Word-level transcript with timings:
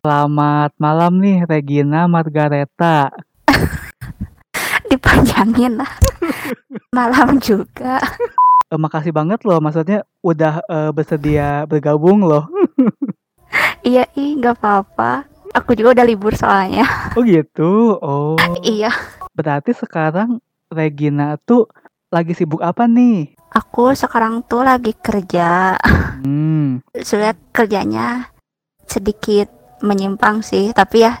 Selamat 0.00 0.72
malam 0.80 1.20
nih 1.20 1.44
Regina 1.44 2.08
Margareta. 2.08 3.12
Dipanjangin 4.88 5.76
lah. 5.76 5.92
Malam 6.96 7.36
juga. 7.36 8.00
Eh, 8.72 8.80
makasih 8.80 9.12
banget 9.12 9.44
loh, 9.44 9.60
maksudnya 9.60 10.08
udah 10.24 10.64
eh, 10.64 10.90
bersedia 10.96 11.68
bergabung 11.68 12.24
loh. 12.24 12.48
Iya, 13.80 14.06
ih, 14.12 14.36
nggak 14.36 14.60
apa-apa. 14.60 15.24
Aku 15.56 15.72
juga 15.72 15.96
udah 15.96 16.06
libur 16.06 16.36
soalnya. 16.36 16.84
Oh 17.16 17.24
gitu. 17.24 17.96
Oh. 17.98 18.36
Iya, 18.60 18.92
Berarti 19.32 19.72
sekarang 19.72 20.38
Regina 20.68 21.40
tuh 21.40 21.68
lagi 22.08 22.32
sibuk 22.32 22.64
apa 22.64 22.88
nih? 22.88 23.36
aku 23.50 23.90
sekarang 23.92 24.46
tuh 24.46 24.62
lagi 24.62 24.94
kerja. 24.94 25.74
Hmm. 26.22 26.84
Sebenarnya 26.94 27.36
kerjanya 27.50 28.06
sedikit 28.86 29.59
menyimpang 29.80 30.44
sih, 30.44 30.72
tapi 30.72 31.04
ya 31.04 31.20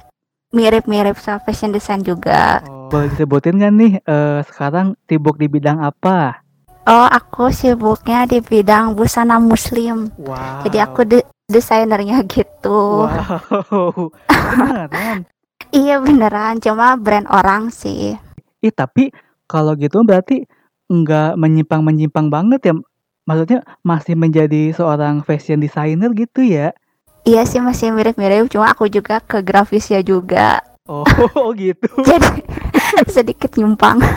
mirip-mirip 0.50 1.16
sama 1.18 1.40
fashion 1.42 1.70
design 1.70 2.02
juga. 2.02 2.60
Oh, 2.66 2.90
boleh 2.90 3.08
disebutin 3.14 3.58
nggak 3.58 3.72
nih 3.74 3.92
eh, 4.02 4.40
sekarang 4.50 4.98
sibuk 5.06 5.38
di 5.38 5.46
bidang 5.46 5.78
apa? 5.80 6.42
Oh, 6.90 7.06
aku 7.06 7.54
sibuknya 7.54 8.26
di 8.26 8.42
bidang 8.42 8.98
busana 8.98 9.38
muslim. 9.38 10.10
Wow. 10.18 10.66
Jadi 10.66 10.78
aku 10.80 11.00
de- 11.06 11.28
desainernya 11.46 12.24
gitu. 12.26 13.06
Wow. 13.06 14.10
Beneran. 14.56 15.28
Iya 15.70 16.02
beneran, 16.02 16.58
cuma 16.58 16.98
brand 16.98 17.30
orang 17.30 17.70
sih. 17.70 18.18
Ih, 18.58 18.74
tapi 18.74 19.14
kalau 19.46 19.78
gitu 19.78 20.02
berarti 20.02 20.42
nggak 20.90 21.38
menyimpang-menyimpang 21.38 22.26
banget 22.26 22.60
ya. 22.66 22.74
Maksudnya 23.22 23.62
masih 23.86 24.18
menjadi 24.18 24.74
seorang 24.74 25.22
fashion 25.22 25.62
designer 25.62 26.10
gitu 26.18 26.42
ya. 26.42 26.74
Iya 27.24 27.44
sih 27.44 27.60
masih 27.60 27.92
mirip-mirip, 27.92 28.48
cuma 28.48 28.72
aku 28.72 28.88
juga 28.88 29.20
ke 29.20 29.44
grafisnya 29.44 30.00
juga. 30.00 30.64
Oh, 30.88 31.04
oh 31.38 31.52
gitu. 31.52 31.86
Jadi 32.08 32.42
sedikit 33.08 33.50
nyimpang. 33.56 34.00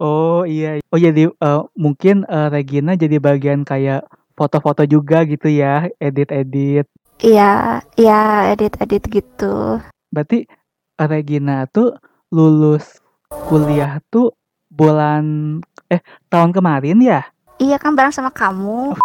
Oh 0.00 0.48
iya. 0.48 0.80
Oh 0.88 0.96
jadi 0.96 1.28
eh, 1.28 1.62
mungkin 1.76 2.24
eh, 2.24 2.48
Regina 2.48 2.96
jadi 2.96 3.20
bagian 3.20 3.60
kayak 3.60 4.08
foto-foto 4.32 4.88
juga 4.88 5.20
gitu 5.28 5.52
ya, 5.52 5.92
edit-edit. 6.00 6.88
Iya, 7.20 7.84
iya 8.00 8.52
edit-edit 8.56 9.04
gitu. 9.12 9.76
Berarti 10.08 10.48
eh, 10.96 11.08
Regina 11.08 11.68
tuh 11.68 11.92
lulus 12.32 13.04
kuliah 13.28 14.00
tuh 14.08 14.32
bulan 14.72 15.58
eh 15.92 16.00
tahun 16.32 16.56
kemarin 16.56 17.04
ya? 17.04 17.20
Iya 17.60 17.76
kan 17.76 17.92
bareng 17.92 18.14
sama 18.16 18.32
kamu. 18.32 18.96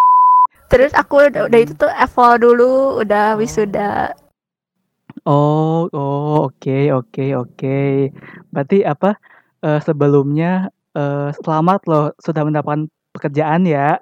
Terus 0.72 0.96
aku 0.96 1.28
udah, 1.28 1.52
udah 1.52 1.60
itu 1.60 1.76
tuh 1.76 1.92
eval 1.92 2.40
dulu, 2.40 3.04
udah 3.04 3.36
wisuda. 3.36 4.16
Oh, 5.28 5.92
oh 5.92 6.48
oke 6.48 6.80
oke 6.96 7.26
oke. 7.36 7.80
Berarti 8.56 8.88
apa 8.88 9.20
eh, 9.60 9.80
sebelumnya 9.84 10.72
eh, 10.96 11.30
selamat 11.44 11.82
loh 11.92 12.06
sudah 12.24 12.48
mendapatkan 12.48 12.88
pekerjaan 13.12 13.68
ya. 13.68 14.00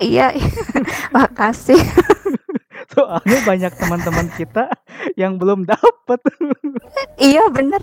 Iya, 0.00 0.32
makasih. 1.14 1.78
Soalnya 2.96 3.38
banyak 3.44 3.72
teman-teman 3.76 4.26
kita 4.34 4.72
yang 5.20 5.36
belum 5.36 5.68
dapet. 5.68 6.20
iya 7.20 7.46
bener. 7.52 7.80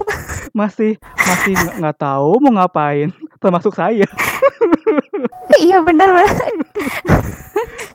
masih 0.52 1.00
masih 1.16 1.56
nggak 1.56 1.76
nggak 1.80 1.98
tahu 1.98 2.36
mau 2.44 2.52
ngapain 2.60 3.08
termasuk 3.40 3.72
saya 3.72 4.04
iya 5.64 5.80
bener. 5.80 6.12
bener. 6.12 6.52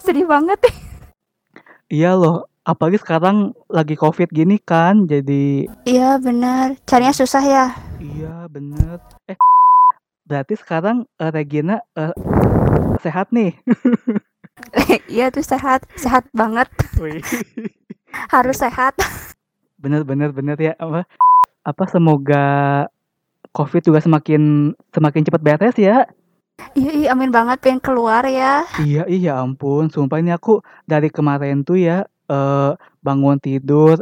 Sedih 0.06 0.22
banget. 0.24 0.58
iya 1.90 2.14
loh 2.14 2.46
apalagi 2.62 2.98
sekarang 2.98 3.50
lagi 3.66 3.94
covid 3.94 4.30
gini 4.30 4.58
kan 4.58 5.06
jadi 5.06 5.66
Iya 5.82 6.18
bener. 6.18 6.78
Carinya 6.82 7.10
susah 7.10 7.42
ya. 7.42 7.66
iya 7.96 8.46
bener 8.46 9.00
eh 9.26 9.38
berarti 10.22 10.54
sekarang 10.54 11.06
eh, 11.16 11.30
Regina 11.30 11.78
eh, 11.94 12.14
sehat 13.00 13.30
nih 13.30 13.54
Iya 15.08 15.30
tuh 15.30 15.42
sehat, 15.42 15.86
sehat 15.94 16.26
banget. 16.32 16.66
Wih. 17.02 17.22
Harus 18.30 18.60
sehat. 18.60 18.94
bener 19.76 20.02
bener 20.02 20.32
bener 20.32 20.56
ya 20.56 20.72
apa 20.76 21.04
apa 21.62 21.84
semoga 21.86 22.46
covid 23.52 23.84
juga 23.84 24.00
semakin 24.00 24.72
semakin 24.90 25.22
cepat 25.22 25.42
beres 25.44 25.76
ya 25.76 26.08
Iya, 26.72 26.90
iya 26.92 27.08
amin 27.12 27.28
banget 27.28 27.60
pengen 27.60 27.80
keluar 27.80 28.24
ya. 28.24 28.64
iya 28.80 29.04
iya 29.06 29.32
ampun 29.36 29.92
sumpah 29.92 30.20
ini 30.20 30.32
aku 30.32 30.60
dari 30.84 31.12
kemarin 31.12 31.60
tuh 31.60 31.76
ya 31.76 32.04
eh 32.26 32.72
bangun 33.00 33.36
tidur 33.36 34.00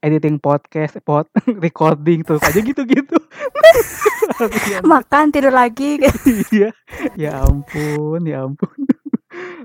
editing 0.00 0.36
podcast 0.36 1.00
pod 1.00 1.24
recording 1.64 2.20
tuh 2.20 2.36
aja 2.40 2.60
gitu 2.60 2.84
gitu 2.84 3.16
Makan 4.84 5.32
tidur 5.32 5.52
lagi. 5.52 5.96
iya 6.54 6.68
ya 7.16 7.40
ampun 7.40 8.20
ya 8.24 8.44
ampun 8.44 8.72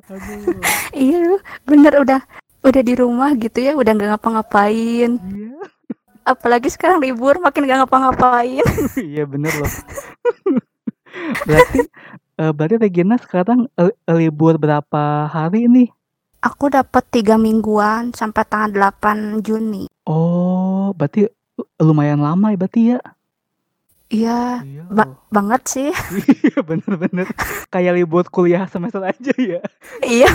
aduh 0.10 0.60
iya 0.96 1.38
bener 1.64 1.94
udah 2.00 2.22
udah 2.60 2.82
di 2.84 2.92
rumah 2.96 3.32
gitu 3.36 3.64
ya, 3.64 3.72
udah 3.72 3.92
nggak 3.96 4.10
ngapa-ngapain. 4.16 5.16
iya 5.16 5.56
Apalagi 6.28 6.68
sekarang 6.68 7.00
libur 7.00 7.40
makin 7.40 7.64
nggak 7.64 7.88
ngapa-ngapain. 7.88 8.64
iya 9.00 9.24
bener 9.24 9.52
loh 9.56 9.72
berarti 11.44 11.80
eh, 12.40 12.50
berarti 12.50 12.76
Regina 12.80 13.16
sekarang 13.16 13.68
eh, 13.76 13.92
libur 14.10 14.56
berapa 14.56 15.28
hari 15.28 15.68
nih 15.68 15.90
Aku 16.40 16.72
dapat 16.72 17.04
tiga 17.10 17.36
mingguan 17.36 18.12
sampai 18.12 18.44
tanggal 18.44 18.92
8 18.96 19.40
Juni. 19.40 19.88
oh 20.06 20.92
berarti 20.92 21.30
lumayan 21.78 22.18
lama 22.18 22.50
ya 22.50 22.58
berarti 22.58 22.82
ya 22.90 23.00
Iya, 24.10 24.66
iya 24.66 24.84
ba- 24.90 25.22
banget 25.30 25.62
sih. 25.70 25.94
iya 26.42 26.66
bener-bener 26.66 27.30
kayak 27.70 27.94
libur 27.94 28.26
kuliah 28.26 28.66
semester 28.66 29.06
aja 29.06 29.34
ya 29.38 29.62
iya. 30.02 30.26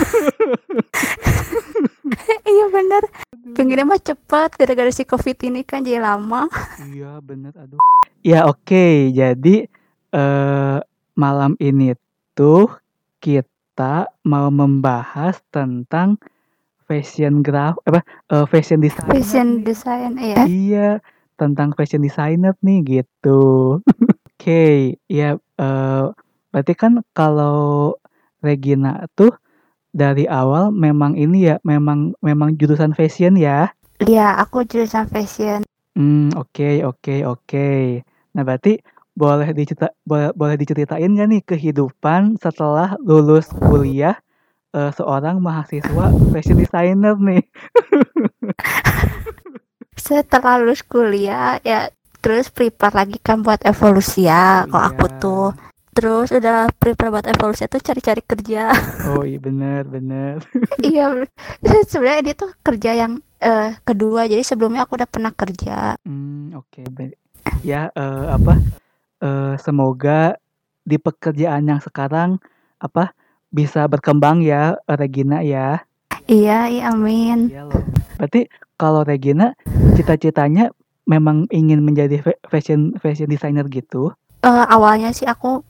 iya 2.47 2.65
bener. 2.69 3.03
Pengennya 3.51 3.83
mah 3.83 3.99
cepat 3.99 4.55
gara-gara 4.55 4.87
si 4.89 5.03
covid 5.03 5.35
ini 5.43 5.61
kan 5.61 5.83
jadi 5.83 5.99
lama. 5.99 6.47
Iya 6.81 7.19
bener 7.19 7.51
aduh. 7.51 7.77
Ya 8.23 8.47
oke 8.47 9.11
jadi 9.11 9.67
eh 10.09 10.77
malam 11.15 11.55
ini 11.63 11.95
tuh 12.35 12.67
kita 13.23 14.11
mau 14.27 14.51
membahas 14.51 15.39
tentang 15.49 16.19
fashion 16.85 17.41
graph 17.41 17.79
apa 17.87 18.05
eh, 18.29 18.45
fashion 18.51 18.83
designer. 18.83 19.15
Fashion 19.17 19.47
design 19.65 20.11
ya. 20.19 20.43
Iya 20.45 20.89
tentang 21.35 21.73
fashion 21.73 22.03
designer 22.03 22.53
nih 22.61 23.01
gitu. 23.01 23.79
Oke 24.35 24.99
ya 25.09 25.39
eh 25.39 26.05
berarti 26.51 26.73
kan 26.75 27.01
kalau 27.15 27.95
Regina 28.43 29.09
tuh 29.17 29.33
dari 29.95 30.27
awal 30.27 30.75
memang 30.75 31.15
ini 31.15 31.49
ya 31.49 31.55
memang 31.63 32.13
memang 32.19 32.59
jurusan 32.59 32.91
fashion 32.91 33.39
ya. 33.39 33.71
Iya, 34.03 34.35
aku 34.43 34.67
jurusan 34.67 35.07
fashion. 35.07 35.63
Hmm, 35.95 36.35
oke 36.35 36.83
oke 36.83 37.23
oke. 37.23 37.71
Nah, 38.35 38.43
berarti 38.43 38.83
boleh 39.15 39.49
dicerita 39.51 39.95
boleh, 40.03 40.35
boleh 40.35 40.55
diceritain 40.55 41.07
nggak 41.07 41.27
nih 41.31 41.41
kehidupan 41.47 42.35
setelah 42.35 42.99
lulus 42.99 43.47
kuliah 43.47 44.19
eh, 44.71 44.91
seorang 44.91 45.39
mahasiswa 45.39 46.05
fashion 46.29 46.59
designer 46.59 47.15
nih? 47.15 47.43
Setelah 49.95 50.59
lulus 50.61 50.83
kuliah 50.83 51.57
ya 51.63 51.89
terus 52.19 52.51
prepare 52.51 52.93
lagi 52.93 53.17
kan 53.17 53.41
buat 53.41 53.63
evolusi 53.63 54.27
ya. 54.27 54.67
Kalau 54.67 54.83
aku 54.83 55.05
Iya. 55.07 55.17
tuh 55.17 55.47
terus 55.95 56.27
udah 56.29 56.67
prepare 56.75 57.09
buat 57.09 57.25
evolusi 57.25 57.65
tuh 57.65 57.79
cari-cari 57.79 58.21
kerja. 58.21 58.69
Oh 59.15 59.23
iya 59.23 59.37
bener 59.39 59.85
bener. 59.85 60.41
iya, 60.83 61.13
sebenarnya 61.85 62.21
dia 62.25 62.35
tuh 62.35 62.51
kerja 62.59 62.91
yang 62.97 63.13
eh, 63.39 63.77
kedua. 63.81 64.25
Jadi 64.25 64.41
sebelumnya 64.41 64.83
aku 64.83 64.97
udah 64.97 65.07
pernah 65.07 65.31
kerja. 65.31 65.93
Hmm, 66.03 66.51
oke. 66.53 66.83
Be- 66.91 67.15
Ya 67.61 67.93
eh, 67.93 68.25
apa? 68.27 68.57
Eh, 69.19 69.53
semoga 69.57 70.35
di 70.81 70.97
pekerjaan 70.97 71.65
yang 71.65 71.81
sekarang 71.81 72.37
apa 72.77 73.15
bisa 73.49 73.87
berkembang 73.87 74.43
ya 74.43 74.75
Regina 74.85 75.39
ya. 75.41 75.81
Iya, 76.25 76.67
iya 76.67 76.83
amin. 76.89 77.49
Iya 77.49 77.65
loh. 77.65 77.81
Berarti 78.17 78.49
kalau 78.75 79.05
Regina 79.05 79.53
cita-citanya 79.93 80.73
memang 81.05 81.45
ingin 81.49 81.85
menjadi 81.85 82.17
fa- 82.19 82.41
fashion 82.49 82.97
fashion 82.97 83.29
designer 83.29 83.65
gitu? 83.69 84.11
Eh, 84.41 84.65
awalnya 84.69 85.13
sih 85.13 85.25
aku 85.25 85.61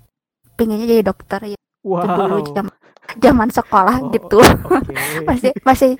pengennya 0.55 0.87
jadi 0.87 1.03
dokter 1.03 1.53
ya 1.53 1.57
itu 1.85 2.07
dulu 2.07 2.35
Wow. 2.41 2.55
zaman 2.55 2.73
zaman 3.21 3.49
sekolah 3.51 3.95
Oh, 4.01 4.09
gitu 4.09 4.39
Oke. 4.41 4.95
masih 5.29 5.51
masih 5.61 5.91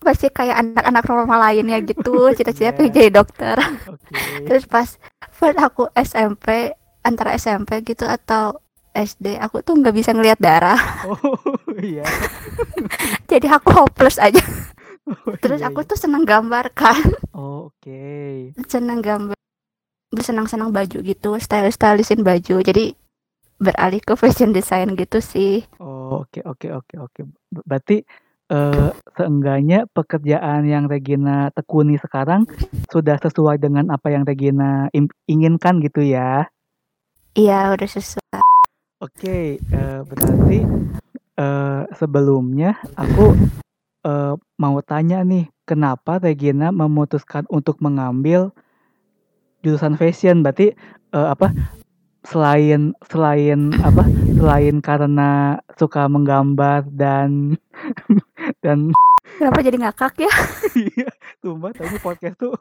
masih 0.00 0.28
kayak 0.28 0.56
anak-anak 0.58 1.04
normal 1.04 1.38
lainnya 1.40 1.78
gitu 1.80 2.12
cita-cita 2.36 2.64
Iya. 2.64 2.74
pengen 2.74 2.92
jadi 2.92 3.10
dokter 3.10 3.56
Oke. 3.86 4.14
terus 4.48 4.64
pas 4.64 4.88
pas 5.32 5.54
aku 5.56 5.88
SMP 5.94 6.72
antara 7.00 7.32
SMP 7.34 7.80
gitu 7.82 8.04
atau 8.04 8.58
SD 8.90 9.38
aku 9.38 9.60
tuh 9.60 9.74
nggak 9.74 9.94
bisa 9.94 10.10
ngelihat 10.10 10.36
darah 10.36 10.78
Oh 11.04 11.16
iya. 11.80 12.02
jadi 13.26 13.46
aku 13.52 13.70
hopeless 13.70 14.16
aja 14.16 14.42
Oh, 15.08 15.34
Terus 15.34 15.58
iya 15.58 15.66
aku 15.66 15.82
iya. 15.82 15.88
tuh 15.88 15.98
seneng 15.98 16.22
gambar 16.22 16.70
kan, 16.70 17.00
Oh, 17.34 17.66
oke. 17.66 18.06
seneng 18.64 19.02
gambar, 19.02 19.34
bersenang-senang 20.08 20.70
baju 20.70 21.02
gitu, 21.02 21.34
style-stylisin 21.34 22.22
baju. 22.22 22.62
Jadi 22.62 22.94
beralih 23.58 23.98
ke 23.98 24.14
fashion 24.14 24.54
design 24.54 24.94
gitu 24.94 25.18
sih. 25.18 25.66
Oh, 25.82 26.22
oke 26.22 26.46
oke 26.46 26.68
oke 26.70 26.94
oke. 27.00 27.20
Be 27.48 27.60
berarti, 27.66 27.96
eee, 28.50 28.90
seenggaknya 29.14 29.86
pekerjaan 29.94 30.66
yang 30.66 30.90
Regina 30.90 31.54
tekuni 31.54 31.96
sekarang 32.02 32.44
sudah 32.90 33.16
sesuai 33.22 33.62
dengan 33.62 33.94
apa 33.94 34.10
yang 34.10 34.26
Regina 34.26 34.90
inginkan 35.30 35.78
gitu 35.80 36.02
ya? 36.02 36.50
Iya, 37.38 37.70
udah 37.72 37.88
sesuai. 37.88 38.42
Oke, 39.00 39.56
eee, 39.62 39.98
berarti, 40.04 40.58
eee, 41.38 41.80
sebelumnya 41.96 42.76
aku, 42.98 43.32
eee, 44.04 44.34
mau 44.60 44.76
tanya 44.84 45.22
nih, 45.24 45.48
kenapa 45.64 46.18
Regina 46.20 46.74
memutuskan 46.74 47.46
untuk 47.48 47.78
mengambil 47.80 48.50
jurusan 49.64 49.94
fashion? 49.96 50.42
Berarti, 50.44 50.74
eee, 51.14 51.28
apa, 51.30 51.54
selain 52.20 52.92
selain 53.08 53.72
apa, 53.80 54.04
selain 54.36 54.84
karena 54.84 55.56
suka 55.80 56.04
menggambar 56.04 56.84
dan 56.92 57.56
dan 58.60 58.92
Kenapa 59.40 59.60
jadi 59.60 59.76
ngakak 59.78 60.14
ya? 60.20 60.32
iya, 60.92 61.08
sumpah 61.40 61.72
tadi 61.72 61.96
podcast 61.98 62.36
tuh 62.36 62.56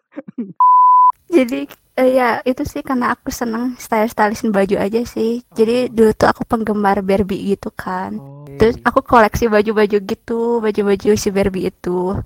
Jadi, 1.30 1.68
eee, 1.94 2.10
ya 2.16 2.42
itu 2.42 2.64
sih 2.64 2.82
karena 2.82 3.14
aku 3.14 3.30
seneng 3.30 3.78
style-stylisin 3.78 4.50
baju 4.50 4.76
aja 4.76 5.04
sih. 5.04 5.46
Jadi 5.52 5.86
Oh. 5.86 5.94
dulu 5.94 6.12
tuh 6.14 6.26
aku 6.26 6.42
penggemar 6.42 7.06
Barbie 7.06 7.54
gitu 7.54 7.70
kan. 7.70 8.18
Terus 8.58 8.76
Oke. 8.76 8.86
aku 8.86 9.00
koleksi 9.04 9.46
baju-baju 9.46 9.98
gitu, 10.00 10.58
baju-baju 10.58 11.10
si 11.14 11.30
Barbie 11.30 11.70
itu. 11.70 12.18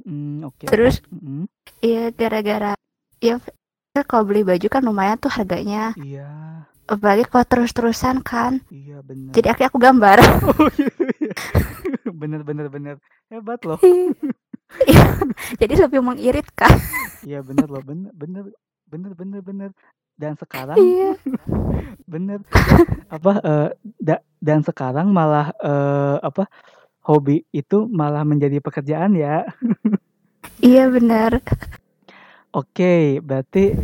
Mmm, 0.00 0.48
oke. 0.48 0.64
Terus 0.64 1.04
Mhm. 1.12 1.44
iya 1.80 2.08
gara-gara 2.10 2.72
ya 3.20 3.36
kalau 4.04 4.24
beli 4.24 4.42
baju 4.42 4.66
kan 4.66 4.80
lumayan 4.80 5.20
tuh 5.20 5.28
harganya. 5.28 5.92
Iya. 5.94 6.28
Apalagi 6.84 7.24
kalau 7.24 7.44
terus-terusan 7.44 8.20
kan. 8.20 8.64
Iya, 8.68 9.00
bener. 9.00 9.32
Jadi 9.32 9.46
akhirnya 9.48 9.68
aku 9.68 9.80
gambar. 9.80 10.18
Oh, 10.56 10.68
gitu 10.72 11.04
ya? 11.20 11.36
Bener 12.14 12.40
bener 12.46 12.66
bener. 12.70 12.96
Hebat 13.30 13.60
loh. 13.66 13.80
Iya, 14.74 15.06
jadi 15.54 15.86
lebih 15.86 16.02
mengiritkan. 16.02 16.74
Iya, 17.22 17.46
bener 17.46 17.70
loh, 17.70 17.78
bener 17.78 18.10
bener 18.10 18.44
bener 18.90 19.12
bener 19.14 19.40
bener. 19.40 19.70
Dan 20.18 20.34
sekarang 20.34 20.74
Iya. 20.76 21.14
bener, 22.12 22.42
apa, 23.06 23.32
eee, 23.38 23.68
da 24.02 24.16
dan 24.42 24.66
sekarang 24.66 25.14
malah, 25.14 25.54
eee, 25.62 26.16
apa, 26.26 26.50
hobi 27.06 27.46
itu 27.54 27.86
malah 27.86 28.26
menjadi 28.26 28.58
pekerjaan 28.58 29.14
ya? 29.14 29.46
Iya, 30.58 30.90
bener. 30.90 31.38
Oke, 32.50 33.22
berarti, 33.22 33.78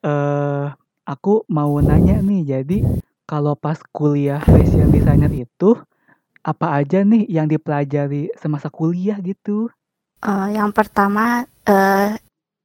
eee, 0.00 0.64
aku 1.04 1.44
mau 1.52 1.76
nanya 1.84 2.24
nih, 2.24 2.40
jadi 2.56 2.78
kalau 3.28 3.52
pas 3.52 3.76
kuliah 3.92 4.40
fashion 4.40 4.88
designer 4.88 5.30
itu, 5.30 5.76
apa 6.42 6.82
aja 6.82 7.06
nih 7.06 7.26
yang 7.30 7.46
dipelajari 7.46 8.34
semasa 8.38 8.66
kuliah 8.66 9.18
gitu? 9.22 9.70
Eee, 10.22 10.58
yang 10.58 10.70
pertama, 10.74 11.46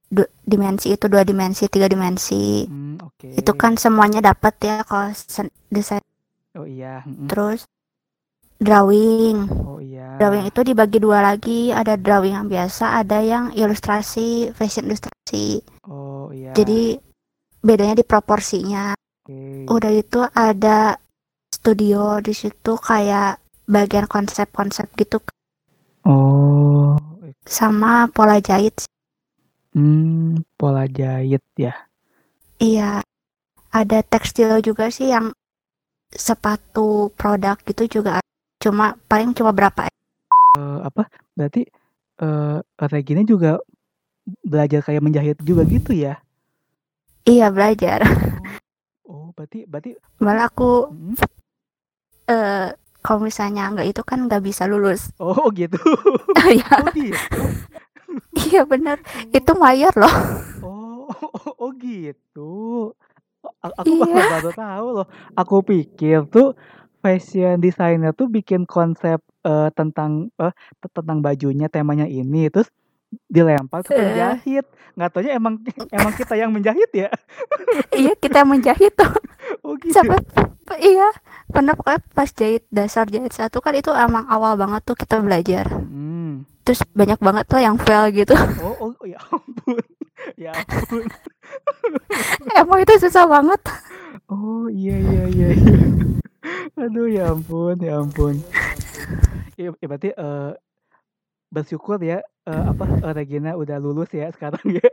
du 0.07 0.23
dimensi 0.45 0.93
itu 0.95 1.05
2 1.05 1.21
dimensi, 1.27 1.67
3 1.69 1.85
dimensi. 1.89 2.65
Mmm, 2.65 2.97
Itu 3.37 3.51
oke. 3.53 3.59
kan 3.59 3.77
semuanya 3.77 4.23
dapat 4.23 4.53
ya 4.63 4.81
kalau 4.87 5.13
desain. 5.69 6.01
Oh, 6.57 6.65
iya, 6.65 7.05
mhm. 7.05 7.29
Terus 7.29 7.69
drawing. 8.57 9.45
Oh, 9.51 9.77
Drawing 10.17 10.49
iya. 10.49 10.49
itu 10.49 10.61
dibagi 10.65 10.97
2 10.97 11.21
lagi, 11.21 11.69
ada 11.69 11.93
drawing 11.93 12.33
yang 12.33 12.47
biasa, 12.49 12.97
ada 13.05 13.21
yang 13.21 13.53
ilustrasi, 13.53 14.49
fashion 14.57 14.89
ilustrasi. 14.89 15.61
Oh, 15.85 16.33
iya. 16.33 16.57
Jadi 16.57 16.97
bedanya 17.61 18.01
di 18.01 18.05
proporsinya. 18.05 18.97
Oke. 18.97 19.69
Udah 19.69 19.91
itu 19.93 20.25
ada 20.33 20.97
studio 21.53 22.17
di 22.17 22.33
situ 22.33 22.73
kayak 22.81 23.37
bagian 23.67 24.07
konsep-konsep 24.07 24.87
gitu 24.95 25.19
Oh, 26.07 26.95
sama 27.43 28.07
pola 28.15 28.39
jahit 28.39 28.87
sih. 28.87 28.91
Mmm, 29.75 30.39
pola 30.55 30.87
jahit 30.87 31.43
ya? 31.59 31.75
Iya. 32.63 33.03
Ada 33.75 33.99
tekstil 34.07 34.63
juga 34.63 34.87
sih 34.87 35.11
yang 35.11 35.35
sepatu 36.15 37.11
produk 37.19 37.59
gitu 37.67 37.99
juga. 37.99 38.23
Cuma 38.63 38.95
paling 39.11 39.35
cuma 39.35 39.51
berapa 39.51 39.91
Eee, 40.57 40.79
apa, 40.87 41.11
berarti, 41.37 41.67
eee, 42.23 42.57
Regina 42.89 43.21
juga 43.27 43.59
belajar 44.41 44.81
kayak 44.83 45.03
menjahit 45.03 45.37
juga 45.43 45.67
gitu 45.67 45.91
ya? 45.93 46.17
Iya, 47.27 47.51
belajar. 47.51 47.99
Oh. 48.07 48.47
Oh, 49.07 49.31
berarti 49.35 49.63
berarti 49.67 49.91
Malah 50.19 50.47
aku 50.51 50.91
mhm? 50.91 51.15
eee, 52.27 52.67
kalau 53.07 53.23
misalnya 53.23 53.71
nggak 53.71 53.87
itu 53.95 54.01
kan 54.03 54.27
nggak 54.27 54.43
bisa 54.43 54.67
lulus. 54.67 55.15
Oh, 55.23 55.47
gitu? 55.55 55.79
Iya. 56.43 56.75
Oh, 56.83 56.91
gitu? 56.91 57.41
Iya, 58.35 58.61
bener. 58.67 58.99
Itu 59.31 59.51
Oh. 59.55 59.59
mayor 59.63 59.93
loh. 59.95 60.11
Oh 60.67 61.07
oh, 61.57 61.71
gitu? 61.79 62.91
A 63.63 63.71
aku 63.79 63.95
Iya. 64.03 64.27
baru 64.27 64.51
tahu 64.51 64.87
loh. 65.01 65.07
Aku 65.39 65.63
pikir 65.63 66.27
tuh 66.27 66.51
fashion 66.99 67.63
designer 67.63 68.11
tuh 68.11 68.27
bikin 68.27 68.67
konsep, 68.67 69.23
eee, 69.47 69.69
tentang, 69.71 70.27
eee, 70.35 70.51
tentang 70.91 71.23
bajunya 71.23 71.71
temanya 71.71 72.03
ini, 72.11 72.51
terus 72.51 72.67
dilempar 73.31 73.87
ke 73.87 73.95
penjahit. 73.95 74.65
Nggak 74.99 75.09
taunya 75.15 75.31
emang 75.39 75.63
emang 75.95 76.11
kita 76.19 76.35
yang 76.35 76.51
menjahit 76.51 76.91
ya? 76.91 77.09
Iya, 77.95 78.13
kita 78.19 78.43
yang 78.43 78.51
menjahit 78.51 78.93
tuh. 78.99 79.13
Oh, 79.67 79.75
gitu? 79.75 79.91
Sampai 79.91 80.23
iya, 80.79 81.11
pernah 81.51 81.75
pokoknya 81.75 81.99
pas 82.15 82.31
jahit 82.31 82.63
dasar 82.71 83.03
jahit 83.11 83.35
1 83.35 83.59
kan 83.59 83.75
itu 83.75 83.91
emang 83.91 84.23
awal 84.31 84.55
banget 84.55 84.79
tuh 84.87 84.95
kita 84.95 85.19
belajar. 85.19 85.67
Mhm. 85.67 86.47
Terus 86.63 86.87
banyak 86.95 87.19
banget 87.19 87.43
tuh 87.51 87.59
yang 87.59 87.75
fail 87.75 88.07
gitu. 88.15 88.31
Oh 88.63 88.75
oh, 88.79 88.91
ya 89.03 89.19
ampun 89.27 89.83
ya 90.39 90.55
ampun. 90.55 91.03
Emang 92.59 92.79
itu 92.83 92.93
susah 93.07 93.27
banget. 93.27 93.59
Oh, 94.31 94.71
iya 94.71 94.95
iya 94.99 95.23
iya 95.31 95.49
iya. 95.55 95.79
Aduh, 96.79 97.07
ya 97.11 97.31
ampun 97.35 97.75
ya 97.83 97.99
ampun. 97.99 98.39
Ya 99.59 99.71
ya 99.75 99.85
berarti, 99.87 100.11
eee, 100.15 100.51
bersyukur 101.51 101.99
ya, 102.03 102.23
eee, 102.47 102.63
apa, 102.71 102.85
eee, 103.03 103.11
Regina 103.15 103.51
udah 103.55 103.79
lulus 103.83 104.11
ya 104.15 104.31
sekarang 104.31 104.63
ya? 104.67 104.87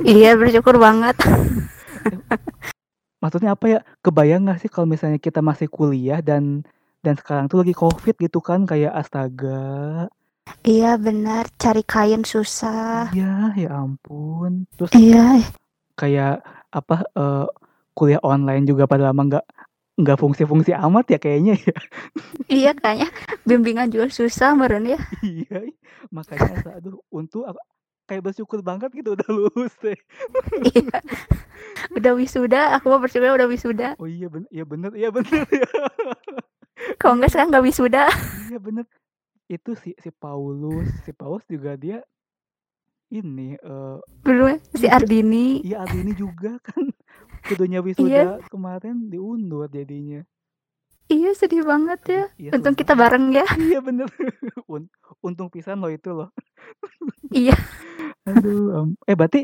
Iya, 0.00 0.36
bersyukur 0.36 0.76
banget. 0.80 1.16
Maksudnya 3.18 3.58
apa 3.58 3.66
ya, 3.66 3.80
kebayang 3.98 4.46
nggak 4.46 4.62
sih 4.62 4.70
kalau 4.70 4.86
misalnya 4.86 5.18
kita 5.18 5.42
masih 5.42 5.66
kuliah 5.66 6.22
dan 6.22 6.62
dan 7.02 7.14
sekarang 7.18 7.50
tuh 7.50 7.62
lagi 7.66 7.74
Covid 7.74 8.14
gitu 8.14 8.38
kan, 8.38 8.62
kayak 8.62 8.94
astaga. 8.94 10.06
Iya, 10.62 10.94
benar, 10.98 11.50
cari 11.58 11.82
kain 11.82 12.22
susah. 12.22 13.10
Iya, 13.10 13.54
ya 13.58 13.70
ampun. 13.74 14.66
Terus 14.78 14.90
Iya. 14.94 15.42
kayak 15.98 16.46
apa, 16.70 17.02
eee, 17.14 17.46
kuliah 17.98 18.22
online 18.22 18.64
juga 18.70 18.86
padahal 18.86 19.14
mah 19.14 19.26
nggak 19.34 19.44
nggak 19.98 20.18
fungsi-fungsi 20.22 20.70
amat 20.78 21.10
ya 21.10 21.18
kayaknya 21.18 21.58
ya? 21.58 21.74
Iya, 22.48 22.70
kayaknya 22.72 23.10
bimbingan 23.44 23.90
juga 23.90 24.08
susah 24.14 24.54
meureun 24.54 24.86
ya. 24.94 25.00
Iya, 25.20 25.74
makanya 26.14 26.78
aduh 26.78 27.02
untung 27.10 27.44
aku 27.44 27.58
kayak 28.08 28.24
bersyukur 28.24 28.64
banget 28.64 28.88
gitu 28.90 29.12
udah 29.16 29.28
lulus 29.28 29.72
teh. 29.78 29.94
Iya. 30.74 30.98
Udah 31.94 32.12
wisuda, 32.16 32.74
aku 32.74 32.88
mah 32.88 32.98
bersyukur 32.98 33.30
udah 33.30 33.46
wisuda. 33.46 33.88
Oh, 34.00 34.08
iya 34.08 34.26
ben 34.26 34.48
iya 34.48 34.64
bener 34.64 34.90
iya 34.96 35.12
bener 35.12 35.44
ya. 35.52 35.68
Kalau 37.00 37.20
enggak 37.20 37.28
Iya. 37.28 37.32
sekarang 37.36 37.48
nggak 37.52 37.66
wisuda. 37.68 38.04
Iya, 38.48 38.58
bener. 38.58 38.84
Itu 39.46 39.76
si 39.76 39.92
si 39.96 40.10
Paulus 40.10 40.88
si 41.04 41.12
Paulus 41.12 41.44
juga 41.44 41.76
dia 41.76 42.00
ini, 43.08 43.56
eee 43.56 43.96
Belum 44.20 44.52
ya, 44.52 44.56
si 44.76 44.84
iya, 44.84 44.96
Ardini. 44.96 45.46
iya 45.64 45.76
Ardini 45.80 46.12
juga 46.12 46.60
kan 46.60 46.84
kudunya 47.48 47.80
Iya. 47.80 47.86
wisuda 47.86 48.24
kemarin 48.48 49.08
diundur 49.08 49.68
jadinya. 49.68 50.20
Iya, 51.08 51.32
sedih 51.32 51.64
banget 51.64 52.00
ya. 52.04 52.22
Aduh, 52.28 52.36
iya 52.36 52.50
Untung 52.52 52.76
kita 52.76 52.92
bareng 52.92 53.32
ya. 53.32 53.44
Iya, 53.72 53.80
bener. 53.80 54.08
Un 54.68 54.92
untung 55.24 55.48
pisan 55.48 55.80
loh 55.80 55.88
itu 55.88 56.12
loh. 56.12 56.28
Iya. 57.32 57.56
Aduh, 58.28 58.60
am 58.76 58.88
eh, 59.08 59.16
berarti, 59.16 59.40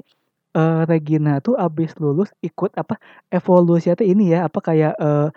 eee, 0.53 0.81
Regina 0.85 1.41
tuh 1.41 1.57
abis 1.57 1.97
lulus 1.97 2.29
ikut 2.45 2.77
apa, 2.77 3.01
Evolusia 3.33 3.97
tuh 3.97 4.05
ini 4.05 4.37
ya, 4.37 4.45
apa 4.45 4.61
kayak, 4.61 4.93
eee, 5.01 5.29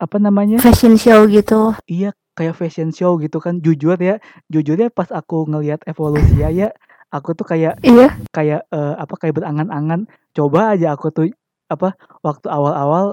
apa 0.00 0.16
namanya 0.16 0.56
Fashion 0.64 0.96
show 0.96 1.28
gitu. 1.28 1.76
Iya, 1.84 2.16
kayak 2.38 2.56
fashion 2.56 2.88
show 2.94 3.20
gitu 3.20 3.36
kan. 3.42 3.60
Jujur 3.60 3.98
ya 4.00 4.16
jujur 4.48 4.80
ya 4.80 4.88
pas 4.88 5.12
aku 5.12 5.44
ngelihat 5.44 5.84
Evolusia 5.84 6.48
ya, 6.48 6.68
aku 7.12 7.36
tuh 7.36 7.44
kayak 7.44 7.76
Iya. 7.84 8.16
kayak, 8.32 8.64
eee, 8.72 8.94
apa, 8.96 9.14
kayak 9.20 9.36
berangan-angan, 9.44 10.08
coba 10.32 10.72
aja 10.72 10.96
aku 10.96 11.12
tuh, 11.12 11.26
apa, 11.68 11.92
waktu 12.24 12.48
awal-awal 12.48 13.12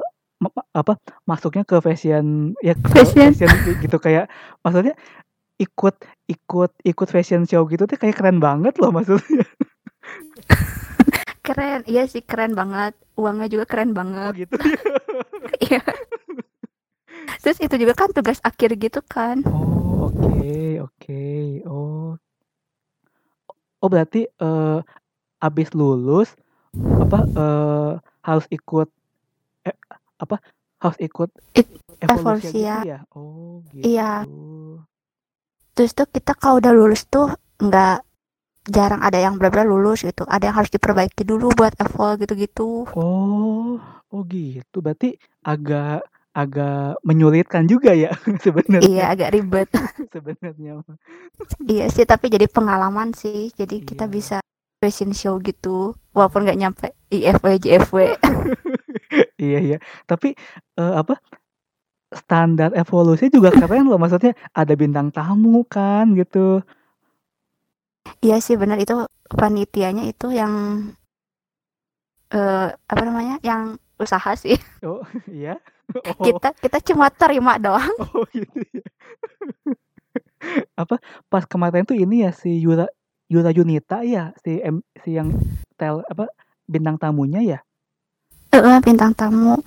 apa, 0.74 1.00
masuknya 1.30 1.64
ke 1.64 1.78
fashion 1.80 2.54
ya 2.60 2.74
ke 2.76 2.90
Fashion. 2.92 3.32
fashion 3.34 3.50
gitu, 3.82 3.98
kayak 4.02 4.30
maksudnya 4.62 4.94
ikut 5.56 5.96
ikut 6.28 6.72
ikut 6.84 7.08
fashion 7.08 7.48
show 7.48 7.64
gitu 7.72 7.88
tuh 7.88 7.96
kayak 7.96 8.20
keren 8.20 8.44
banget 8.44 8.76
loh 8.82 8.92
maksudnya. 8.92 9.48
Keren, 11.46 11.86
iya 11.86 12.10
sih 12.10 12.26
keren 12.26 12.58
banget. 12.58 12.98
Uangnya 13.16 13.46
juga 13.46 13.66
keren 13.70 13.94
Oh 13.94 13.98
banget. 13.98 14.34
gitu. 14.46 14.58
Iya. 15.62 15.80
Terus 17.40 17.62
itu 17.62 17.76
juga 17.78 17.94
kan 17.94 18.10
tugas 18.12 18.42
akhir 18.42 18.76
gitu 18.82 19.00
kan. 19.06 19.46
Oh, 19.46 20.10
oke 20.10 20.82
oke. 20.82 21.24
Oh. 21.70 22.18
Oh 23.80 23.88
berarti, 23.88 24.26
eee, 24.26 24.80
habis 25.38 25.70
lulus 25.78 26.34
apa, 26.76 27.22
eee, 27.38 27.92
harus 28.26 28.46
ikut 28.50 28.90
apa, 30.18 30.40
harus 30.78 30.98
ikut 30.98 31.30
Ik 31.54 31.68
evolusi 32.00 32.06
evolusi 32.06 32.48
gitu 32.52 32.60
ya. 32.62 32.78
ya? 32.84 33.00
Oh 33.12 33.60
Iya. 33.74 34.12
gitu. 34.24 34.84
Terus 35.74 35.92
tuh 35.92 36.08
kita 36.08 36.34
kalau 36.34 36.60
udah 36.60 36.72
lulus 36.72 37.04
tuh 37.06 37.28
nggak 37.58 38.00
jarang 38.66 39.00
ada 39.00 39.20
yang 39.20 39.36
bener-bener 39.36 39.68
lulus 39.68 40.02
gitu. 40.02 40.24
Ada 40.26 40.50
yang 40.50 40.58
harus 40.58 40.72
diperbaiki 40.72 41.22
dulu 41.22 41.52
buat 41.52 41.76
evol 41.76 42.16
gitu-gitu. 42.18 42.88
Oh, 42.92 43.78
oh 44.10 44.22
gitu. 44.26 44.80
Berarti 44.80 45.14
agak 45.42 46.02
agak 46.32 47.00
menyulitkan 47.02 47.64
juga 47.64 47.96
ya 47.96 48.12
sebenarnya 48.44 48.84
Iya, 48.84 49.04
agak 49.08 49.30
ribet. 49.32 49.70
sebenarnya. 50.16 50.84
Iya 51.62 51.86
sih, 51.88 52.04
tapi 52.04 52.28
jadi 52.28 52.48
pengalaman 52.48 53.12
sih. 53.12 53.52
Jadi 53.52 53.84
kita 53.84 54.04
Iya. 54.04 54.12
bisa 54.12 54.38
fashion 54.76 55.16
show 55.16 55.40
gitu, 55.40 55.96
walaupun 56.12 56.44
nggak 56.44 56.60
nyampe 56.60 56.88
IFW, 57.08 57.56
JFW. 57.58 57.98
Iya 59.42 59.58
iya. 59.66 59.78
Tapi, 60.10 60.34
eee, 60.80 60.94
apa, 61.02 61.20
standar 62.14 62.72
evolusi 62.78 63.28
juga 63.34 63.52
keren 63.54 63.90
loh, 63.92 64.00
maksudnya 64.02 64.34
ada 64.56 64.74
bintang 64.78 65.10
tamu 65.14 65.66
kan 65.68 66.16
gitu. 66.18 66.64
Iya 68.26 68.38
sih 68.46 68.56
bener, 68.62 68.78
itu 68.82 68.96
panitianya 69.40 70.04
itu 70.12 70.28
yang 70.34 70.54
eee, 72.34 72.68
apa 72.74 73.02
namanya, 73.06 73.38
yang 73.46 73.78
usaha 74.02 74.34
sih. 74.38 74.58
Oh, 74.84 75.02
iya? 75.30 75.58
Oh 76.06 76.18
Kita 76.22 76.50
kita 76.60 76.78
cuma 76.92 77.08
terima 77.14 77.56
doang. 77.62 77.94
oh 78.02 78.26
gitu 78.34 78.60
ya. 78.76 78.84
Apa, 80.82 81.02
pas 81.32 81.46
kemarin 81.50 81.86
tuh 81.88 81.98
ini 81.98 82.26
ya 82.26 82.32
si 82.36 82.62
Yura 82.62 82.86
Yura 83.32 83.50
Yunita 83.54 84.06
ya? 84.06 84.34
Si 84.44 84.62
m 84.62 84.82
si 85.02 85.18
yang 85.18 85.34
tel 85.80 86.06
apa, 86.06 86.30
bintang 86.70 86.98
tamunya 87.02 87.42
ya? 87.42 87.60
Heeh, 88.56 88.80
bintang 88.80 89.12
tamu. 89.12 89.60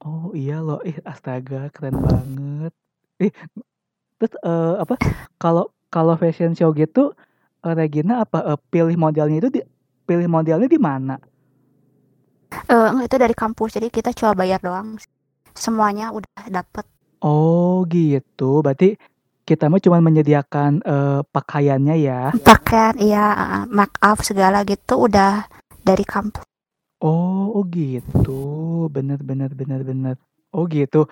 Oh 0.00 0.32
iya 0.32 0.64
loh, 0.64 0.80
ih 0.80 0.96
astaga 1.04 1.68
keren 1.76 1.92
banget. 2.00 2.72
Ih, 3.20 3.28
terus, 4.16 4.32
eee, 4.40 4.74
apa, 4.80 4.96
kalau 5.36 5.68
kalau 5.92 6.16
fashion 6.16 6.56
show 6.56 6.72
gitu, 6.72 7.12
eee, 7.60 7.76
Regina 7.76 8.24
apa, 8.24 8.40
eee, 8.40 8.58
pilih 8.72 8.96
modelnya 8.96 9.44
itu 9.44 9.50
di 9.52 9.60
pilih 10.08 10.24
modelnya 10.24 10.72
di 10.72 10.80
mana? 10.80 11.20
Enggak 12.64 13.12
itu 13.12 13.16
dari 13.20 13.36
kampus, 13.36 13.76
jadi 13.76 13.92
kita 13.92 14.16
cuma 14.16 14.32
bayar 14.32 14.56
doang. 14.64 14.96
Semuanya 15.52 16.08
udah 16.08 16.48
dapet. 16.48 16.88
Oh 17.20 17.84
gitu, 17.92 18.64
berarti 18.64 18.96
kita 19.44 19.68
mah 19.68 19.84
cuman 19.84 20.00
menyediakan, 20.00 20.80
eee, 20.80 21.20
pakaiannya 21.28 21.96
ya? 22.00 22.32
Pakaian 22.40 22.96
iya, 22.96 23.36
make 23.68 24.00
up 24.00 24.24
segala 24.24 24.64
gitu 24.64 24.96
udah 24.96 25.44
dari 25.84 26.08
kampus. 26.08 26.49
Oh 27.00 27.56
oh 27.56 27.64
gitu, 27.64 28.36
bener 28.92 29.16
bener 29.24 29.48
bener 29.50 29.80
bener. 29.80 30.16
Oh 30.52 30.68
gitu, 30.68 31.08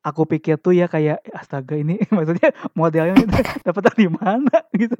aku 0.00 0.24
pikir 0.24 0.56
tuh 0.56 0.72
ya 0.72 0.88
kayak, 0.88 1.20
astaga 1.28 1.76
ini 1.76 2.00
maksudnya 2.14 2.56
modelnya 2.72 3.20
itu 3.20 3.36
dapat 3.68 3.92
dari 3.92 4.08
mana 4.08 4.64
gitu. 4.80 4.96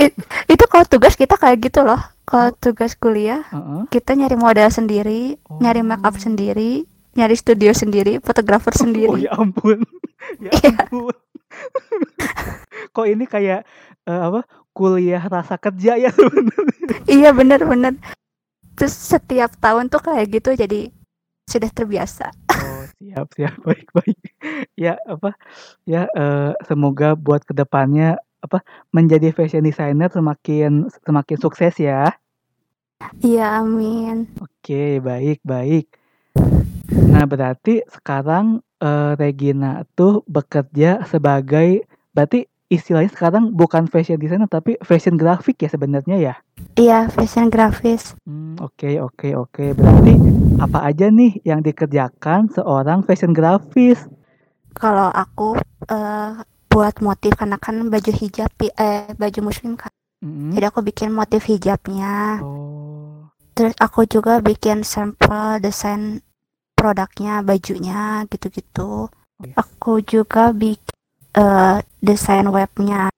It 0.00 0.16
itu 0.48 0.64
kalau 0.64 0.88
tugas 0.88 1.12
kita 1.12 1.36
kayak 1.36 1.60
gitu 1.62 1.84
loh. 1.84 2.00
Kalau 2.24 2.56
tugas 2.56 2.96
kuliah, 2.96 3.44
Heeh. 3.52 3.84
kita 3.92 4.16
nyari 4.16 4.36
model 4.38 4.72
sendiri, 4.72 5.36
nyari 5.60 5.84
make 5.84 6.00
up 6.00 6.16
Oh. 6.16 6.22
sendiri, 6.22 6.88
nyari 7.12 7.36
studio 7.36 7.76
sendiri, 7.76 8.16
fotografer 8.16 8.72
Oh 8.72 8.80
sendiri. 8.80 9.28
ya 9.28 9.36
ampun 9.36 9.84
ya 10.40 10.48
Iya. 10.56 10.88
ampun. 10.88 11.12
Kok 12.90 13.04
ini 13.04 13.28
kayak, 13.28 13.68
eee, 14.02 14.20
apa, 14.22 14.40
kuliah 14.72 15.20
rasa 15.20 15.60
kerja 15.60 16.00
ya 16.00 16.08
sebenarnya. 16.08 17.04
Iya 17.04 17.36
bener 17.36 17.60
bener. 17.60 17.92
Terus 18.82 18.98
setiap 18.98 19.54
tahun 19.62 19.86
tuh 19.86 20.02
kayak 20.02 20.42
gitu 20.42 20.58
jadi 20.58 20.90
sudah 21.46 21.70
terbiasa. 21.70 22.34
Oh 22.50 22.82
siap 22.98 23.30
siap, 23.30 23.54
baik 23.70 23.86
baik. 23.94 24.18
Ya 24.74 24.98
apa, 25.06 25.38
ya, 25.86 26.10
eee, 26.10 26.50
semoga 26.66 27.14
buat 27.14 27.46
ke 27.46 27.54
depannya, 27.54 28.18
apa, 28.42 28.58
menjadi 28.90 29.30
fashion 29.30 29.62
designer 29.62 30.10
semakin 30.10 30.90
semakin 31.06 31.38
sukses 31.38 31.78
ya. 31.78 32.10
Iya, 33.22 33.62
amin. 33.62 34.26
Oke, 34.42 34.98
baik 34.98 35.46
baik. 35.46 35.86
Nah 36.90 37.22
berarti 37.22 37.86
sekarang, 37.86 38.66
eee, 38.82 39.14
Regina 39.14 39.86
tuh 39.94 40.26
bekerja 40.26 41.06
sebagai 41.06 41.86
berarti 42.10 42.50
istilahnya 42.72 43.12
sekarang 43.12 43.52
bukan 43.52 43.84
fashion 43.84 44.16
designer 44.16 44.48
tapi 44.48 44.80
fashion 44.80 45.20
graphic 45.20 45.60
ya 45.60 45.68
sebenarnya 45.68 46.16
ya? 46.16 46.34
Iya, 46.80 47.12
fashion 47.12 47.52
grafis. 47.52 48.16
Mmm, 48.24 48.56
oke 48.64 48.96
oke 49.04 49.28
oke. 49.36 49.64
Berarti 49.76 50.16
apa 50.56 50.88
aja 50.88 51.12
nih 51.12 51.44
yang 51.44 51.60
dikerjakan 51.60 52.48
seorang 52.48 53.04
fashion 53.04 53.36
grafis? 53.36 54.00
Kalau 54.72 55.12
aku, 55.12 55.60
eee, 55.92 56.40
buat 56.72 57.04
motif 57.04 57.36
karena 57.36 57.60
kan 57.60 57.92
baju 57.92 58.12
hijab 58.16 58.48
eh, 58.56 59.12
baju 59.12 59.52
muslim 59.52 59.76
kan. 59.76 59.92
Mhm. 60.24 60.56
Jadi 60.56 60.64
aku 60.64 60.80
bikin 60.80 61.12
motif 61.12 61.44
hijabnya. 61.44 62.40
Oh. 62.40 63.28
Terus 63.52 63.76
aku 63.76 64.08
juga 64.08 64.40
bikin 64.40 64.80
sampel 64.80 65.60
desain 65.60 66.24
produknya, 66.72 67.44
bajunya, 67.44 68.24
gitu-gitu. 68.32 69.12
Oke. 69.12 69.52
Aku 69.60 70.00
juga 70.00 70.56
bik 70.56 70.80
eee, 71.36 71.76
desain 72.02 72.46
webnya, 72.48 73.08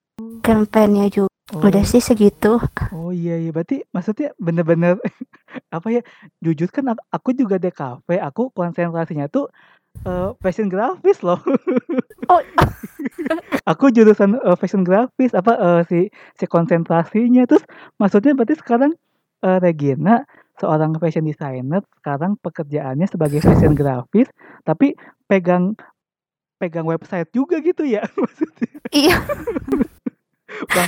campaign-nya 0.45 1.09
juga. 1.13 1.31
Udah 1.55 1.85
Oh. 1.85 1.89
sih 1.89 2.01
segitu. 2.03 2.59
Oh 2.95 3.13
iya 3.15 3.37
iya, 3.39 3.51
berarti 3.55 3.85
maksudnya 3.95 4.33
bener-bener 4.41 4.97
apa 5.77 5.89
ya, 5.93 6.03
jujur 6.45 6.69
kan 6.73 6.93
ak 6.95 6.99
aku 7.13 7.31
juga 7.37 7.57
DKV, 7.61 8.09
aku 8.23 8.51
konsentrasinya 8.57 9.29
tuh, 9.31 9.51
eee, 10.07 10.31
fashion 10.43 10.69
grafis 10.73 11.21
loh. 11.27 11.41
Oh. 12.31 12.41
Aku 13.69 13.89
jurusan, 13.93 14.37
eee, 14.41 14.57
fashion 14.61 14.85
grafis, 14.85 15.33
apa, 15.37 15.53
eee, 15.57 15.81
si 15.91 16.01
si 16.41 16.45
konsentrasinya. 16.49 17.45
Terus 17.49 17.65
maksudnya 18.01 18.33
berarti 18.37 18.57
sekarang, 18.61 18.93
eee, 19.45 19.59
Regina 19.63 20.25
seorang 20.61 20.95
fashion 21.03 21.27
designer, 21.27 21.83
sekarang 22.01 22.39
pekerjaannya 22.41 23.07
sebagai 23.11 23.41
fashion 23.43 23.75
grafis, 23.75 24.29
tapi 24.65 24.95
pegang 25.27 25.75
pegang 26.59 26.87
website 26.87 27.29
juga 27.35 27.59
gitu 27.61 27.83
ya 27.85 28.03
maksudnya? 28.21 28.79
Iya. 28.91 29.17
Bah 30.71 30.87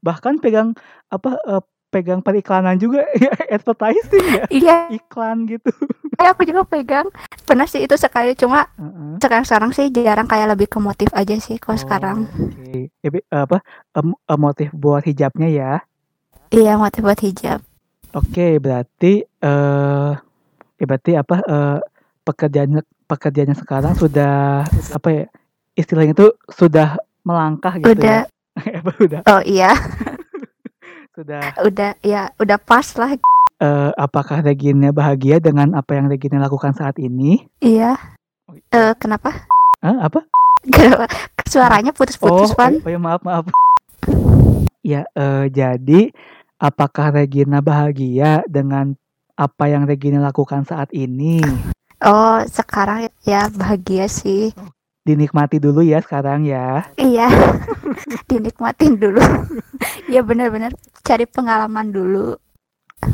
bahkan 0.00 0.40
pegang 0.40 0.72
apa, 1.12 1.36
eee, 1.44 1.62
pegang 1.92 2.20
periklanan 2.24 2.80
juga 2.80 3.04
ya, 3.24 3.32
advertising 3.52 4.24
ya? 4.24 4.44
Iya. 4.48 4.76
Iklan 4.96 5.44
gitu. 5.44 5.68
Eh, 6.16 6.28
aku 6.32 6.48
juga 6.48 6.64
pegang. 6.64 7.04
Pernah 7.44 7.68
sih 7.68 7.84
itu 7.84 7.92
sekali, 8.00 8.32
cuma 8.32 8.64
Heeh. 8.80 9.20
sekarang-sekarang 9.20 9.76
sih 9.76 9.92
jarang, 9.92 10.24
kayak 10.24 10.56
lebih 10.56 10.68
ke 10.72 10.78
motif 10.80 11.12
aja 11.12 11.36
sih 11.36 11.60
kalau 11.60 11.76
sekarang. 11.76 12.24
Oh, 12.24 12.48
oke. 12.48 12.88
Ebi 13.04 13.20
apa, 13.28 13.60
mmm, 14.00 14.16
eee, 14.16 14.38
motif 14.40 14.68
buat 14.72 15.04
hijabnya 15.04 15.48
ya? 15.52 15.72
Iya, 16.48 16.80
motif 16.80 17.04
buat 17.04 17.20
hijab. 17.20 17.60
Oke, 18.16 18.56
berarti, 18.56 19.28
eee, 19.28 20.10
ya 20.80 20.84
berarti 20.88 21.12
apa, 21.20 21.36
eee, 21.44 21.78
pekerjaannya 22.24 22.80
pekerjaannya 23.06 23.56
sekarang 23.56 23.94
sudah 23.94 24.66
apa 24.66 25.08
ya, 25.08 25.24
istilahnya 25.78 26.12
itu 26.12 26.28
sudah 26.50 26.98
melangkah 27.22 27.78
gitu 27.78 27.94
Udah 27.94 28.26
ya? 28.26 28.80
Udah 29.06 29.20
oh 29.26 29.42
iya. 29.46 29.70
sudah 31.16 31.40
Udah 31.64 31.90
ya, 32.04 32.28
udah 32.36 32.58
pas 32.60 32.84
lah. 33.00 33.16
eee, 33.56 33.90
apakah 33.96 34.44
Regina 34.44 34.92
bahagia 34.92 35.40
dengan 35.40 35.72
apa 35.72 35.96
yang 35.96 36.12
Regina 36.12 36.36
lakukan 36.42 36.76
saat 36.76 37.00
ini? 37.00 37.40
Iya. 37.64 37.96
Eee, 38.68 38.92
kenapa? 39.00 39.48
Hah, 39.80 39.96
apa? 40.06 40.20
Kenapa? 40.66 41.08
Suaranya 41.46 41.94
putus-putus, 41.94 42.52
oh 42.52 42.82
oh 42.84 42.90
ya 42.90 42.98
maaf 43.00 43.22
maaf. 43.22 43.48
Ya, 44.84 45.06
eee, 45.14 45.48
jadi 45.50 46.10
apakah 46.58 47.14
Regina 47.14 47.62
bahagia 47.62 48.42
dengan 48.50 48.98
apa 49.36 49.68
yang 49.68 49.84
Regina 49.88 50.20
lakukan 50.20 50.64
saat 50.68 50.90
ini? 50.92 51.40
Oh, 52.04 52.44
sekarang 52.44 53.08
ya 53.24 53.48
bahagia 53.56 54.04
sih. 54.04 54.52
Dinikmati 55.06 55.56
dulu 55.56 55.80
ya 55.80 56.02
sekarang 56.04 56.44
ya. 56.44 56.84
Iya. 57.00 57.30
Dinikmatin 58.30 59.00
dulu. 59.00 59.20
Iya 60.06 60.22
bener-bener 60.22 60.70
cari 61.02 61.26
pengalaman 61.26 61.90
dulu. 61.90 62.38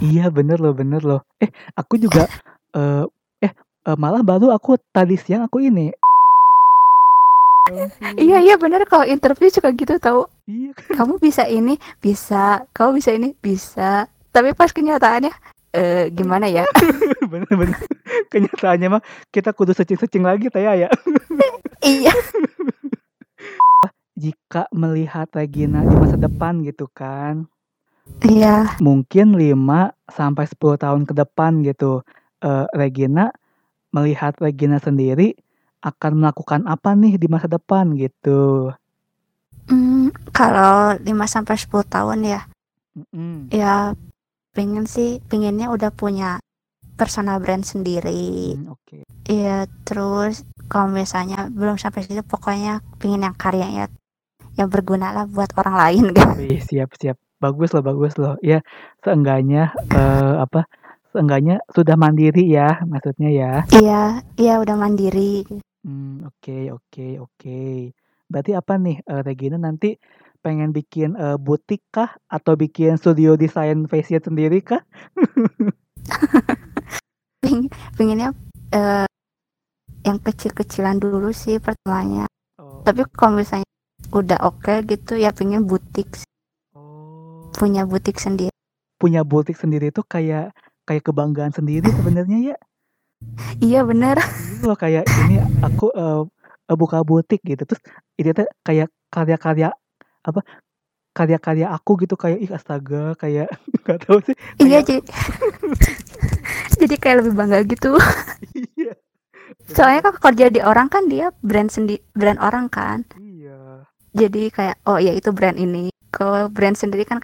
Iya 0.05 0.29
bener 0.29 0.61
loh 0.61 0.77
bener 0.77 1.01
loh. 1.01 1.25
Eh, 1.41 1.49
aku 1.73 1.97
juga, 1.97 2.29
eee, 2.77 3.05
eh, 3.49 3.53
eee, 3.89 3.97
malah 3.97 4.21
baru 4.21 4.53
aku 4.53 4.77
tadi 4.93 5.17
siang 5.17 5.49
aku 5.49 5.65
ini 5.65 5.89
Iya 8.21 8.45
iya 8.45 8.55
bener 8.61 8.85
kalau 8.85 9.09
interview 9.09 9.49
suka 9.49 9.73
gitu 9.73 9.97
tahu. 9.97 10.29
Iya. 10.45 10.77
Kamu 10.93 11.17
bisa 11.23 11.49
ini, 11.49 11.81
bisa. 12.03 12.67
Kamu 12.77 12.99
bisa 13.01 13.15
ini, 13.15 13.33
bisa. 13.41 14.05
Tapi 14.35 14.53
pas 14.53 14.69
kenyataannya 14.75 15.33
eh 15.73 16.13
gimana 16.13 16.47
ya? 16.49 16.69
Bener-bener. 17.33 17.81
Kenyataannya 18.33 18.89
mah 18.99 19.03
kita 19.33 19.57
kudu 19.57 19.73
searching-searching 19.73 20.25
lagi 20.25 20.53
teh 20.53 20.61
ya. 20.63 20.89
iya. 21.85 22.13
Jika 24.23 24.69
melihat 24.71 25.33
Regina 25.33 25.83
di 25.83 25.95
masa 25.97 26.21
depan 26.21 26.61
gitu 26.63 26.87
kan. 26.93 27.49
Iya. 28.23 28.77
Mungkin 28.79 29.35
5 29.35 30.13
sampai 30.13 30.45
10 30.47 30.85
tahun 30.85 31.03
ke 31.09 31.13
depan 31.17 31.65
gitu. 31.65 32.05
Eh, 32.45 32.67
Regina 32.77 33.33
melihat 33.91 34.37
Regina 34.39 34.79
sendiri 34.79 35.35
akan 35.83 36.23
melakukan 36.23 36.63
apa 36.71 36.95
nih 36.95 37.19
di 37.19 37.27
masa 37.27 37.51
depan 37.51 37.97
gitu. 37.99 38.71
Hmm, 39.67 40.15
kalau 40.31 40.95
5 41.01 41.03
sampai 41.27 41.57
10 41.59 41.83
tahun 41.89 42.19
ya. 42.23 42.41
Mm-mm. 42.93 43.49
Ya 43.49 43.97
pengen 44.53 44.85
sih, 44.85 45.19
pengennya 45.27 45.73
udah 45.73 45.89
punya 45.93 46.39
personal 47.01 47.41
brand 47.41 47.65
sendiri. 47.65 48.55
Hmm, 48.55 48.77
Oke. 48.77 49.09
Iya, 49.27 49.67
terus 49.89 50.45
kalau 50.69 50.93
misalnya 50.93 51.49
belum 51.49 51.81
sampai 51.81 52.05
situ 52.05 52.21
pokoknya 52.23 52.85
pengen 53.01 53.25
yang 53.27 53.37
karyanya 53.37 53.89
yang 54.61 54.69
berguna 54.69 55.17
lah 55.17 55.25
buat 55.25 55.57
orang 55.57 55.77
lain 55.77 56.05
kan. 56.17 56.37
Wih, 56.37 56.61
siap 56.61 56.93
siap. 57.01 57.17
Bagus 57.43 57.75
loh, 57.75 57.83
bagus 57.83 58.15
loh. 58.21 58.39
Ya, 58.39 58.63
seenggaknya 59.03 59.75
eh, 59.91 60.35
apa? 60.39 60.69
Seenggaknya 61.11 61.59
sudah 61.75 61.99
mandiri 61.99 62.47
ya, 62.47 62.79
maksudnya 62.87 63.29
ya. 63.33 63.53
Iya, 63.75 64.23
iya 64.39 64.55
udah 64.63 64.77
mandiri. 64.79 65.43
Hmm, 65.83 66.23
oke 66.23 66.71
oke 66.71 67.07
oke. 67.19 67.91
Berarti 68.31 68.53
apa 68.55 68.79
nih 68.79 69.03
eh, 69.03 69.23
Regina 69.27 69.59
nanti 69.59 69.99
pengen 70.43 70.75
bikin 70.75 71.15
eh, 71.15 71.39
butik 71.39 71.81
kah 71.95 72.11
atau 72.27 72.59
bikin 72.59 72.99
studio 72.99 73.39
desain 73.39 73.87
fashion 73.87 74.21
sendiri 74.21 74.59
kah? 74.61 74.83
Peng- 77.43 77.71
pengennya 77.99 78.35
eh, 78.75 79.07
yang 80.03 80.19
kecil-kecilan 80.19 80.99
dulu 80.99 81.31
sih 81.31 81.63
pertamanya. 81.63 82.27
Oh, 82.59 82.83
Tapi 82.83 83.07
kalau 83.15 83.39
misalnya 83.39 83.67
udah 84.11 84.43
oke 84.43 84.83
gitu 84.91 85.15
ya 85.15 85.31
pengen 85.31 85.63
butik 85.65 86.11
sih. 86.19 86.29
oh. 86.75 87.47
punya 87.55 87.87
butik 87.87 88.19
sendiri. 88.19 88.51
Punya 88.99 89.23
butik 89.23 89.55
sendiri 89.55 89.95
itu 89.95 90.03
kayak 90.03 90.51
kayak 90.87 91.03
kebanggaan 91.07 91.55
sendiri 91.55 91.87
sebenarnya 91.91 92.55
ya. 92.55 92.59
Iya 93.63 93.87
bener. 93.87 94.19
Gitu 94.19 94.67
loh 94.67 94.75
kayak 94.75 95.07
ini 95.27 95.39
aku 95.63 95.95
eh, 95.95 96.27
buka 96.75 97.07
butik 97.07 97.39
gitu 97.47 97.63
terus 97.63 97.79
ini 98.19 98.35
tuh 98.35 98.51
kayak 98.67 98.91
karya-karya 99.13 99.71
apa 100.23 100.41
karya-karya 101.13 101.69
aku 101.69 102.01
gitu 102.01 102.17
kayak 102.17 102.39
ih 102.41 102.51
astaga 102.51 103.13
kayak 103.15 103.53
nggak 103.85 103.99
tahu 104.03 104.19
sih 104.25 104.35
Iya 104.59 104.81
kayak 104.81 104.85
jadi 104.87 104.97
jadi 106.81 106.95
kayak 106.97 107.17
lebih 107.23 107.33
bangga 107.37 107.59
gitu. 107.67 107.91
iya 108.79 108.93
Soalnya 109.69 110.01
kan 110.03 110.15
kerja 110.19 110.47
di 110.49 110.61
orang 110.61 110.89
kan 110.89 111.07
dia 111.07 111.31
brand 111.41 111.69
sendi 111.69 112.01
brand 112.13 112.41
orang 112.41 112.67
kan. 112.69 113.05
iya 113.17 113.85
Jadi 114.13 114.53
kayak 114.53 114.77
oh 114.85 114.97
ya 114.97 115.13
itu 115.13 115.33
brand 115.33 115.57
ini. 115.57 115.89
Kalau 116.09 116.49
brand 116.49 116.77
sendiri 116.77 117.05
kan 117.05 117.21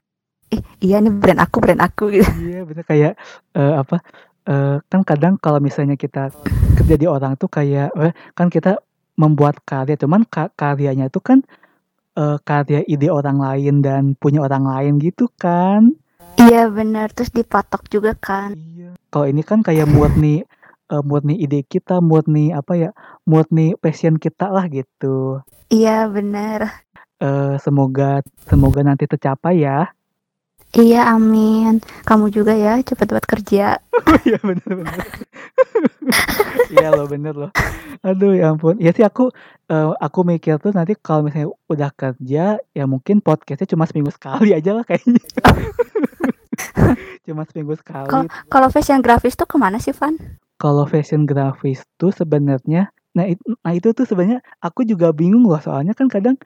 eh 0.48 0.60
iya 0.80 0.96
nih 0.98 1.12
brand 1.12 1.40
aku 1.44 1.60
brand 1.60 1.80
aku 1.80 2.08
gitu. 2.08 2.24
iya 2.40 2.64
bener 2.64 2.84
kayak 2.84 3.12
eh, 3.52 3.74
apa 3.76 4.00
eh, 4.48 4.76
kan 4.84 5.00
kadang 5.04 5.36
kalau 5.36 5.60
misalnya 5.60 5.92
kita 5.94 6.32
kerja 6.76 6.96
di 6.96 7.04
orang 7.04 7.36
tuh 7.36 7.52
kayak 7.52 7.92
eh, 7.92 8.12
kan 8.32 8.48
kita 8.48 8.80
membuat 9.18 9.60
karya 9.66 9.98
cuman 10.00 10.24
ka- 10.24 10.48
karyanya 10.56 11.12
itu 11.12 11.20
kan 11.20 11.44
eh, 12.18 12.36
karya 12.42 12.82
ide 12.90 13.08
orang 13.14 13.38
lain 13.38 13.80
dan 13.86 14.18
punya 14.18 14.42
orang 14.42 14.66
lain 14.66 14.98
gitu 14.98 15.30
kan 15.38 15.94
Iya 16.38 16.70
bener 16.70 17.10
terus 17.10 17.34
dipatok 17.34 17.90
juga 17.90 18.14
kan. 18.14 18.54
Iya. 18.54 18.94
Kalau 19.10 19.26
ini 19.26 19.42
kan 19.42 19.58
kayak 19.66 19.90
murni 19.90 20.46
eh, 20.86 21.02
murni 21.02 21.34
ide 21.34 21.66
kita, 21.66 21.98
murni 21.98 22.54
apa 22.54 22.78
ya, 22.78 22.90
murni 23.26 23.74
passion 23.82 24.22
kita 24.22 24.46
lah 24.46 24.70
gitu. 24.70 25.42
Iya 25.66 26.06
bener. 26.06 26.86
Eh, 27.18 27.58
semoga 27.58 28.22
semoga 28.46 28.86
nanti 28.86 29.10
tercapai 29.10 29.66
ya. 29.66 29.90
Iya 30.70 31.12
amin. 31.12 31.80
Kamu 32.04 32.28
juga 32.28 32.52
ya 32.52 32.76
cepet 32.80 33.08
buat 33.08 33.24
kerja. 33.24 33.80
Iya 34.24 34.38
bener 34.42 34.68
bener. 34.68 34.98
Iya 36.68 36.92
loh 36.92 37.08
bener 37.08 37.32
loh. 37.32 37.50
Aduh 38.04 38.36
ya 38.36 38.52
ampun. 38.52 38.76
Ya 38.76 38.92
sih 38.92 39.00
aku 39.00 39.32
eh, 39.68 39.88
aku 39.96 40.20
mikir 40.22 40.60
tuh 40.60 40.72
nanti 40.72 40.92
kalau 40.96 41.24
misalnya 41.24 41.48
udah 41.66 41.90
kerja 41.92 42.60
ya 42.60 42.84
mungkin 42.84 43.24
podcastnya 43.24 43.68
cuma 43.68 43.88
seminggu 43.88 44.12
sekali 44.12 44.52
aja 44.52 44.76
lah 44.76 44.84
kayaknya. 44.84 45.16
cuma 47.26 47.44
seminggu 47.48 47.74
sekali. 47.76 48.28
Kalau 48.48 48.68
fashion 48.68 49.00
grafis 49.00 49.36
tuh 49.36 49.48
ke 49.48 49.56
mana 49.56 49.80
sih 49.80 49.96
Van? 49.96 50.16
Kalau 50.58 50.84
fashion 50.84 51.24
grafis 51.24 51.84
tuh 51.96 52.10
sebenarnya, 52.10 52.90
nah, 53.14 53.24
it- 53.24 53.44
nah 53.64 53.72
itu 53.72 53.92
tuh 53.92 54.04
sebenarnya 54.04 54.42
aku 54.58 54.84
juga 54.84 55.12
bingung 55.14 55.46
loh 55.46 55.60
soalnya 55.60 55.96
kan 55.96 56.08
kadang 56.10 56.36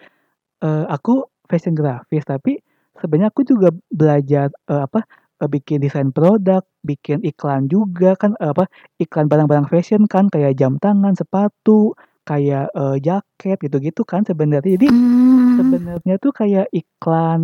eh, 0.63 0.85
aku 0.87 1.27
fashion 1.47 1.75
grafis 1.75 2.23
tapi 2.23 2.63
sebenarnya 3.03 3.31
aku 3.35 3.43
juga 3.47 3.69
belajar 3.93 4.49
eh, 4.71 4.83
apa 4.87 5.01
eh, 5.43 5.49
bikin 5.55 5.79
desain 5.85 6.11
produk, 6.17 6.63
bikin 6.87 7.21
iklan 7.27 7.67
juga 7.73 8.15
kan 8.21 8.33
eh, 8.43 8.51
apa 8.55 8.65
iklan 9.03 9.27
barang-barang 9.31 9.69
fashion 9.73 10.03
kan 10.11 10.27
kayak 10.33 10.53
jam 10.61 10.79
tangan, 10.83 11.15
sepatu, 11.19 11.95
kayak 12.29 12.71
eh, 12.77 12.97
jaket 13.07 13.57
gitu-gitu 13.65 14.03
kan 14.07 14.23
sebenarnya. 14.29 14.71
Jadi 14.79 14.89
Hmm, 14.89 15.53
sebenarnya 15.57 16.15
tuh 16.25 16.33
kayak 16.41 16.67
iklan 16.75 17.41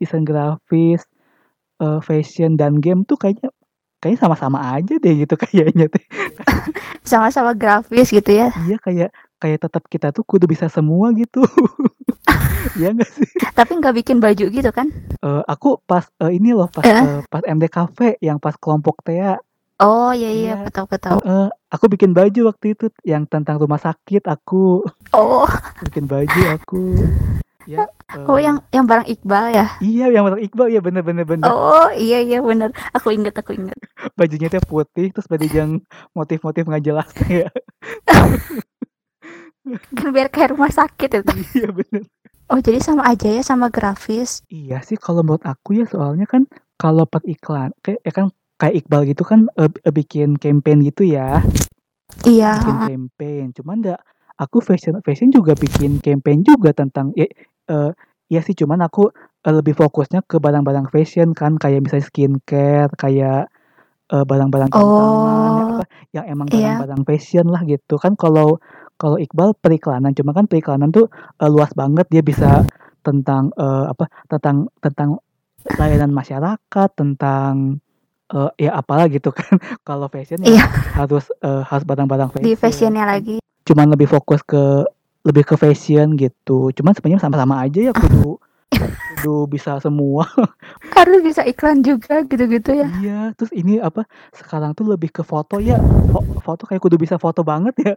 desain 0.00 0.24
grafis, 0.28 1.02
eh, 1.82 2.00
fashion 2.08 2.56
dan 2.60 2.78
game 2.84 3.02
tuh 3.08 3.16
kayaknya 3.22 3.50
kayaknya 4.02 4.20
sama-sama 4.24 4.58
aja 4.76 4.94
deh 5.04 5.14
gitu 5.24 5.34
kayaknya 5.44 5.86
teh. 5.92 6.04
sama-sama 7.06 7.52
grafis 7.56 8.10
gitu 8.12 8.30
ya. 8.32 8.50
Iya 8.58 8.74
kayak 8.84 9.08
kayak 9.36 9.58
tetap 9.62 9.82
kita 9.86 10.10
tuh 10.10 10.22
kudu 10.22 10.44
bisa 10.44 10.66
semua 10.66 11.12
gitu. 11.12 11.44
Iya 12.74 12.92
enggak 12.92 13.08
sih? 13.08 13.24
Tapi 13.54 13.78
nggak 13.78 13.94
bikin 13.94 14.18
baju 14.18 14.44
gitu 14.50 14.70
kan? 14.74 14.90
Eh, 15.22 15.42
aku 15.46 15.78
pas 15.86 16.02
eh, 16.18 16.34
ini 16.34 16.50
loh 16.50 16.66
pas 16.66 16.82
Eh? 16.82 16.92
eh, 16.92 17.20
pas 17.24 17.40
MD 17.40 17.70
Cafe 17.70 18.18
yang 18.18 18.36
pas 18.36 18.52
kelompok 18.58 19.00
Tea, 19.00 19.38
Oh 19.76 20.08
iya 20.10 20.32
iya 20.32 20.54
betul 20.58 20.88
betul. 20.88 21.20
eh, 21.22 21.48
aku 21.68 21.86
bikin 21.86 22.10
baju 22.10 22.48
waktu 22.48 22.72
itu 22.72 22.88
yang 23.04 23.22
tentang 23.24 23.60
rumah 23.60 23.76
sakit 23.76 24.24
aku 24.24 24.80
Oh 25.12 25.46
bikin 25.84 26.08
baju 26.08 26.40
aku. 26.52 26.84
Ya. 27.66 27.86
oh 28.24 28.38
eh, 28.38 28.46
yang 28.46 28.62
yang 28.70 28.86
barang 28.86 29.04
Iqbal 29.04 29.52
ya? 29.52 29.66
Iya 29.78 30.06
yang 30.10 30.22
bareng 30.26 30.42
Iqbal 30.42 30.68
ya 30.70 30.80
bener 30.80 31.02
bener 31.04 31.24
bener. 31.24 31.46
Oh 31.46 31.92
iya 31.92 32.18
iya 32.18 32.38
bener. 32.40 32.72
Aku 32.92 33.10
inget 33.10 33.36
aku 33.36 33.52
inget. 33.52 33.76
Bajunya 34.16 34.48
teh 34.48 34.60
putih 34.60 35.12
terus 35.12 35.28
badi 35.28 35.46
yang 35.50 35.82
motif-motif 36.12 36.66
nggak 36.66 36.84
jelas 36.84 37.08
ya. 37.30 37.46
Biar 40.14 40.28
kayak 40.28 40.56
rumah 40.56 40.72
sakit 40.72 41.10
itu. 41.22 41.32
Iya 41.56 41.70
bener. 41.72 42.02
Oh 42.46 42.62
jadi 42.62 42.78
sama 42.78 43.02
aja 43.10 43.26
ya 43.26 43.42
sama 43.42 43.66
grafis. 43.74 44.46
Iya 44.46 44.78
sih 44.86 44.94
kalau 44.94 45.26
menurut 45.26 45.42
aku 45.42 45.74
ya 45.74 45.84
soalnya 45.90 46.30
kan 46.30 46.46
kalau 46.78 47.02
per 47.08 47.24
iklan 47.26 47.74
kayak 47.82 48.00
ya 48.06 48.12
kan 48.14 48.26
kayak 48.56 48.84
Iqbal 48.84 49.02
gitu 49.10 49.22
kan 49.26 49.50
eh, 49.58 49.68
eh, 49.68 49.92
bikin 49.92 50.40
campaign 50.40 50.80
gitu 50.86 51.04
ya 51.04 51.42
Iya. 52.24 52.62
bikin 52.62 52.76
campaign 52.86 53.44
cuman 53.52 53.76
enggak 53.82 54.00
aku 54.40 54.64
fashion 54.64 54.96
fashion 55.04 55.28
juga 55.32 55.52
bikin 55.52 56.00
campaign 56.00 56.40
juga 56.44 56.72
tentang 56.72 57.12
ya 57.16 57.28
eh, 57.68 57.90
ya 58.30 58.40
sih 58.40 58.56
cuman 58.56 58.84
aku 58.84 59.12
eh, 59.44 59.54
lebih 59.54 59.76
fokusnya 59.76 60.24
ke 60.24 60.40
barang-barang 60.40 60.88
fashion 60.88 61.36
kan 61.36 61.60
kayak 61.60 61.84
misalnya 61.84 62.06
skincare 62.08 62.92
kayak 62.96 63.50
eh, 64.12 64.24
barang-barang 64.24 64.70
jam 64.72 64.86
tangan 64.86 65.50
ya 65.52 65.64
Oh 65.66 65.74
apa 65.76 65.84
yang 66.14 66.24
emang 66.32 66.46
iya. 66.48 66.56
barang-barang 66.80 67.02
fashion 67.04 67.46
lah 67.52 67.60
gitu 67.68 68.00
kan 68.00 68.16
kalau 68.16 68.56
kalau 68.96 69.16
Iqbal 69.16 69.52
periklanan 69.54 70.10
cuma 70.10 70.32
kan 70.32 70.44
periklanan 70.44 70.88
tuh 70.88 71.06
eh, 71.36 71.46
luas 71.46 71.70
banget. 71.72 72.08
Dia 72.08 72.20
bisa 72.20 72.64
tentang 73.00 73.52
eh, 73.52 73.84
apa 73.86 74.08
tentang 74.26 74.72
tentang 74.78 75.20
layanan 75.72 76.10
masyarakat 76.10 76.88
tentang 76.92 77.78
eh, 78.28 78.50
ya 78.58 78.74
apalah 78.74 79.06
gitu 79.06 79.30
kan. 79.30 79.56
Kalau 79.84 80.06
fashion 80.06 80.40
ya 80.40 80.56
Iya. 80.56 80.64
harus 80.96 81.28
eh, 81.38 81.62
harus 81.62 81.84
barang-barang 81.84 82.34
di 82.36 82.52
fashion. 82.52 82.58
fashionnya 82.92 83.04
lagi. 83.04 83.36
cuman 83.62 83.90
lebih 83.90 84.06
fokus 84.06 84.40
ke 84.40 84.86
lebih 85.22 85.42
ke 85.44 85.54
fashion 85.54 86.14
gitu. 86.14 86.70
Cuman 86.70 86.92
sebenarnya 86.92 87.18
sama-sama 87.20 87.58
aja 87.60 87.80
ya 87.80 87.90
kudu 87.90 88.38
kudu 89.12 89.46
bisa 89.48 89.78
semua. 89.78 90.22
Harus 90.94 91.18
bisa 91.20 91.42
iklan 91.42 91.80
juga 91.80 92.22
gitu-gitu 92.22 92.70
ya. 92.72 92.86
iya 92.96 93.20
terus 93.32 93.50
ini 93.50 93.78
apa 93.78 94.06
sekarang 94.32 94.70
tuh 94.72 94.86
lebih 94.86 95.10
ke 95.10 95.20
foto 95.20 95.58
ya. 95.58 95.82
Fo- 96.06 96.26
foto 96.40 96.62
kayak 96.64 96.78
kudu 96.78 96.96
bisa 96.96 97.16
foto 97.16 97.42
banget 97.42 97.74
ya 97.80 97.94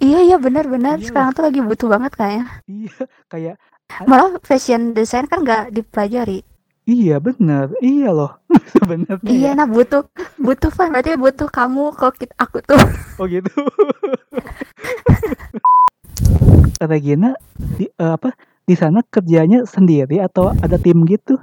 Iya 0.00 0.18
iya 0.24 0.36
benar-benar 0.40 0.96
iya 0.98 1.06
sekarang 1.06 1.30
tuh 1.36 1.44
lagi 1.44 1.60
butuh 1.60 1.88
banget 1.88 2.12
kayaknya. 2.16 2.44
iya 2.66 2.94
kayak 3.28 3.56
Malah 4.06 4.38
fashion 4.40 4.94
design 4.94 5.26
kan 5.26 5.42
nggak 5.42 5.74
dipelajari. 5.74 6.40
iya 6.88 7.20
bener 7.20 7.70
iya 7.84 8.08
loh 8.10 8.32
sebenarnya 8.74 9.28
Iya 9.28 9.52
ya 9.52 9.58
nah 9.58 9.68
butuh 9.68 10.08
butuh 10.40 10.70
Van 10.72 10.90
berarti 10.90 11.14
butuh 11.14 11.46
kamu 11.46 11.92
kok 11.94 12.16
kita, 12.18 12.34
aku 12.34 12.58
tuh. 12.64 12.80
oh 13.20 13.26
gitu 13.28 13.50
Regina 16.80 17.36
di 17.76 17.84
eee, 17.86 18.12
apa, 18.16 18.32
di 18.64 18.72
sana 18.72 19.04
kerjanya 19.04 19.68
sendiri 19.68 20.16
atau 20.18 20.48
ada 20.56 20.80
tim 20.80 21.04
gitu? 21.04 21.36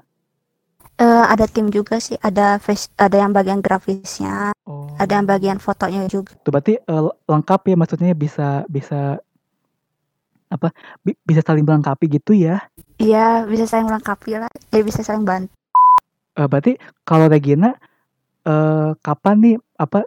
Eee, 0.98 1.24
ada 1.30 1.46
tim 1.46 1.70
juga 1.70 2.02
sih, 2.02 2.18
ada 2.26 2.58
face 2.58 2.90
ada 2.98 3.22
yang 3.22 3.30
bagian 3.30 3.62
grafisnya, 3.62 4.50
ada 4.98 5.12
yang 5.14 5.30
Oh. 5.30 5.32
bagian 5.38 5.58
fotonya 5.62 6.10
juga. 6.10 6.34
Itu 6.34 6.50
berarti, 6.50 6.74
eee, 6.82 7.02
lengkap 7.30 7.62
ya 7.70 7.76
maksudnya 7.78 8.18
bisa 8.18 8.66
bisa 8.66 9.22
apa, 10.50 10.74
bi 11.06 11.14
bisa 11.22 11.46
saling 11.46 11.62
melengkapi 11.62 12.10
gitu 12.18 12.34
ya? 12.34 12.66
Iya, 12.98 13.46
bisa 13.46 13.70
saling 13.70 13.94
melengkapi 13.94 14.42
lah, 14.42 14.50
ya 14.74 14.82
bisa 14.82 15.06
saling 15.06 15.22
bantu. 15.22 15.54
Eee, 16.34 16.48
berarti 16.50 16.74
kalau 17.06 17.30
Regina, 17.30 17.78
eee, 18.42 18.98
kapan 19.06 19.36
nih, 19.38 19.56
apa, 19.78 20.02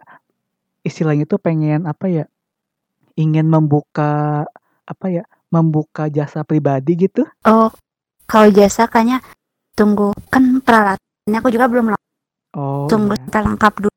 istilahnya 0.83 1.23
tuh 1.23 1.39
pengen 1.39 1.87
apa 1.87 2.11
ya, 2.11 2.25
ingin 3.15 3.47
membuka 3.47 4.43
apa 4.83 5.07
ya, 5.07 5.23
membuka 5.55 6.11
jasa 6.11 6.43
pribadi 6.43 7.07
gitu? 7.07 7.23
Oh, 7.47 7.71
kalau 8.27 8.51
jasa 8.51 8.87
kayaknya 8.91 9.23
tunggu 9.81 10.13
kan 10.29 10.61
peralatannya 10.61 11.37
aku 11.41 11.49
juga 11.49 11.65
belum 11.65 11.89
leng 11.89 12.03
Oh, 12.53 12.85
tunggu 12.85 13.17
iya. 13.17 13.23
sampai 13.25 13.41
lengkap 13.47 13.73
dulu. 13.81 13.95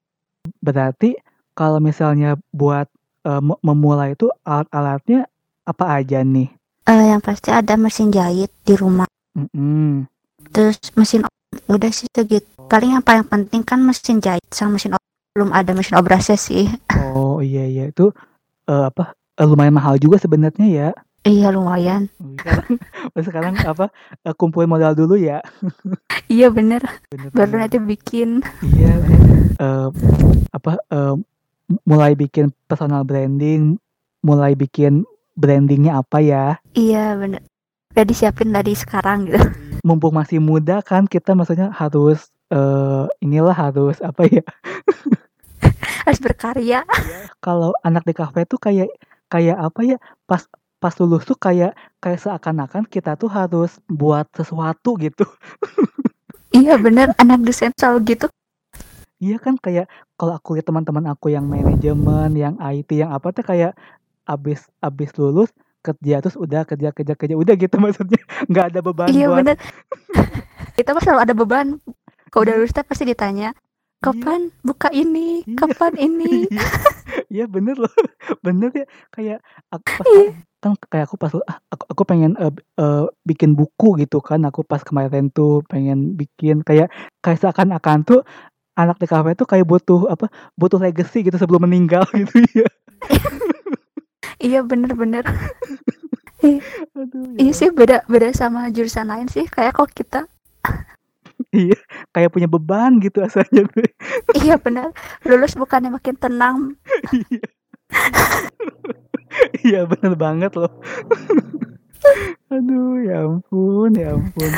Berarti 0.63 1.19
kalau 1.53 1.83
misalnya 1.83 2.39
buat, 2.55 2.87
me 3.27 3.59
memulai 3.61 4.15
itu 4.15 4.31
alat-alatnya 4.47 5.27
apa 5.67 5.85
aja 6.01 6.23
nih? 6.23 6.49
Eee, 6.87 7.05
yang 7.11 7.19
pasti 7.19 7.51
ada 7.51 7.75
mesin 7.75 8.15
jahit 8.15 8.55
di 8.63 8.79
rumah. 8.79 9.11
Mhm. 9.35 10.07
Terus 10.55 10.79
mesin 10.95 11.27
udah 11.67 11.91
sih 11.91 12.07
segitu. 12.15 12.47
Paling 12.71 12.95
yang 12.95 13.05
paling 13.05 13.27
penting 13.27 13.67
kan 13.67 13.83
mesin 13.83 14.23
jahit 14.23 14.45
sama 14.55 14.79
mesin 14.79 14.95
belum 15.35 15.51
ada 15.51 15.75
mesin 15.75 15.99
obrasnya 15.99 16.39
sih. 16.39 16.71
Oh, 16.95 17.43
iya 17.43 17.67
iya. 17.67 17.85
Itu, 17.91 18.15
eee, 18.71 18.85
apa, 18.87 19.19
lumayan 19.43 19.75
mahal 19.75 19.99
juga 19.99 20.23
sebenarnya 20.23 20.67
ya? 20.71 20.89
Iya, 21.25 21.49
lumayan. 21.57 22.13
Sekarang 22.37 22.69
sekarang 23.27 23.55
apa, 23.65 23.89
eee, 24.21 24.35
kumpulin 24.37 24.69
modal 24.69 24.93
dulu 24.93 25.17
ya? 25.17 25.41
Iya, 26.25 26.49
bener. 26.49 26.81
Bener 27.13 27.29
Baru 27.37 27.61
nanti 27.61 27.77
bikin. 27.77 28.41
Iya, 28.65 28.93
eee, 29.61 29.89
apa, 30.53 30.81
eee, 30.89 31.15
mulai 31.85 32.13
bikin 32.17 32.49
personal 32.69 33.05
branding, 33.05 33.77
mulai 34.25 34.53
bikin 34.57 35.05
branding-nya 35.37 36.01
apa 36.01 36.21
ya? 36.25 36.45
Iya, 36.73 37.17
bener. 37.17 37.41
Udah 37.93 38.05
disiapin 38.05 38.53
dari 38.53 38.73
sekarang 38.77 39.29
gitu. 39.29 39.41
Mumpung 39.89 40.17
masih 40.17 40.41
muda 40.41 40.81
kan 40.81 41.05
kita 41.05 41.37
maksudnya 41.37 41.69
harus, 41.73 42.29
eee, 42.49 43.05
inilah 43.21 43.53
harus 43.57 44.01
apa 44.01 44.25
ya, 44.29 44.45
Harus 46.05 46.21
berkarya. 46.21 46.85
kalau 47.41 47.73
anak 47.81 48.05
di 48.05 48.13
kafe 48.13 48.45
tuh 48.45 48.61
kayak 48.61 48.93
kayak 49.29 49.57
apa 49.57 49.81
ya, 49.85 49.97
pas 50.25 50.45
pas 50.85 50.93
lulus 51.01 51.25
tuh 51.25 51.33
kayak 51.41 51.73
kayak 51.97 52.21
seakan-akan 52.21 52.85
kita 52.85 53.17
tuh 53.17 53.33
harus 53.33 53.81
buat 53.89 54.29
sesuatu 54.37 55.01
gitu. 55.01 55.25
Iya, 56.53 56.77
bener. 56.77 57.17
Anak 57.17 57.41
desain 57.41 57.73
selalu 57.73 58.15
gitu. 58.15 58.27
Iya 59.17 59.41
kan, 59.41 59.57
kayak 59.57 59.89
kalau 60.21 60.37
aku 60.37 60.61
lihat 60.61 60.69
teman-teman 60.69 61.09
aku 61.09 61.33
yang 61.33 61.49
manajemen, 61.49 62.37
yang 62.37 62.61
IT, 62.61 63.01
yang 63.01 63.17
apa 63.17 63.33
tuh 63.33 63.41
kayak 63.41 63.73
abis 64.29 64.69
abis 64.85 65.09
lulus 65.17 65.49
kerja, 65.81 66.21
terus 66.21 66.37
udah 66.37 66.69
kerja 66.69 66.93
kerja 66.93 67.17
kerja, 67.17 67.33
udah 67.33 67.55
gitu 67.57 67.77
maksudnya, 67.83 68.21
nggak 68.53 68.65
ada 68.77 68.81
beban 68.85 69.09
Iya, 69.09 69.27
buat 69.33 69.37
bener. 69.41 69.57
Kita 70.77 70.91
selalu 71.01 71.21
ada 71.25 71.35
beban. 71.35 71.67
Kalau 72.29 72.43
udah 72.45 72.55
Iya. 72.55 72.61
lulus 72.61 72.77
pasti 72.77 73.05
ditanya, 73.09 73.57
Iya. 74.05 74.13
"Kapan 74.13 74.41
buka 74.61 74.89
ini? 74.93 75.29
Iya. 75.45 75.57
Kapan 75.57 75.93
ini?" 75.99 76.33
Iya. 76.53 76.67
Iya 77.35 77.45
bener 77.51 77.77
loh, 77.79 77.91
bener 78.47 78.71
ya, 78.75 78.87
kayak 79.15 79.39
aku 79.73 79.89
pas 79.99 80.07
Iya. 80.09 80.31
kan 80.63 80.73
kayak 80.89 81.05
aku 81.11 81.17
pas 81.21 81.33
ah, 81.45 81.59
aku 81.69 81.85
aku 81.93 82.03
pengen, 82.09 82.33
eee 82.41 82.53
eee, 82.81 83.05
bikin 83.29 83.53
buku 83.59 84.01
gitu 84.01 84.19
kan, 84.25 84.41
aku 84.49 84.65
pas 84.65 84.81
kemarin 84.81 85.29
tuh 85.29 85.61
pengen 85.69 86.17
bikin 86.17 86.63
kayak 86.65 86.89
kayak 87.21 87.39
seakan-akan 87.43 88.01
tuh 88.07 88.21
anak 88.79 88.97
di 89.03 89.07
kafe 89.11 89.37
tuh 89.39 89.47
kayak 89.47 89.67
butuh 89.69 90.09
apa, 90.11 90.27
butuh 90.59 90.81
legacy 90.81 91.23
gitu 91.27 91.37
sebelum 91.39 91.67
meninggal 91.69 92.03
gitu 92.21 92.43
ya. 92.57 92.69
Iya, 94.41 94.61
bener 94.67 94.93
bener. 94.97 95.25
Ih, 96.45 96.61
Aduh, 96.97 97.37
iya 97.41 97.53
ya 97.53 97.57
sih 97.57 97.69
beda 97.73 98.05
beda 98.09 98.29
sama 98.37 98.69
jurusan 98.75 99.09
lain 99.09 99.29
sih. 99.31 99.47
Kayak 99.49 99.79
kok 99.81 99.91
kita 99.95 100.21
Iya, 101.55 101.79
kayak 102.11 102.35
punya 102.35 102.51
beban 102.51 102.99
gitu 102.99 103.23
rasanya 103.23 103.63
tuh. 103.71 103.87
iya 104.43 104.59
bener, 104.59 104.91
lulus 105.23 105.55
bukannya 105.55 105.95
makin 105.95 106.19
tenang. 106.19 106.57
Iya. 107.15 107.47
Iya 109.65 109.81
bener 109.87 110.15
banget 110.15 110.53
loh. 110.55 110.71
Aduh, 112.53 113.03
ya 113.03 113.27
ampun 113.27 113.91
ya 113.97 114.15
ampun. 114.15 114.51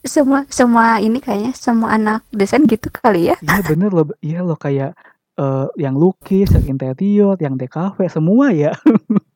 Semua 0.00 0.48
semua 0.48 0.98
ini 0.98 1.20
kayaknya 1.20 1.52
semua 1.52 1.94
anak 1.94 2.24
desain 2.32 2.64
gitu 2.66 2.88
kali 2.90 3.30
ya. 3.30 3.36
Iya 3.44 3.60
bener 3.66 3.90
loh, 3.92 4.06
iya 4.24 4.40
loh 4.40 4.56
kayak, 4.56 4.96
eee, 5.36 5.66
yang 5.78 5.94
lukis, 5.94 6.48
yang 6.56 6.66
interior, 6.66 7.36
yang 7.38 7.54
DKV, 7.54 7.98
semua 8.08 8.50
ya. 8.50 8.72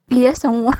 Iya, 0.08 0.32
semua. 0.36 0.72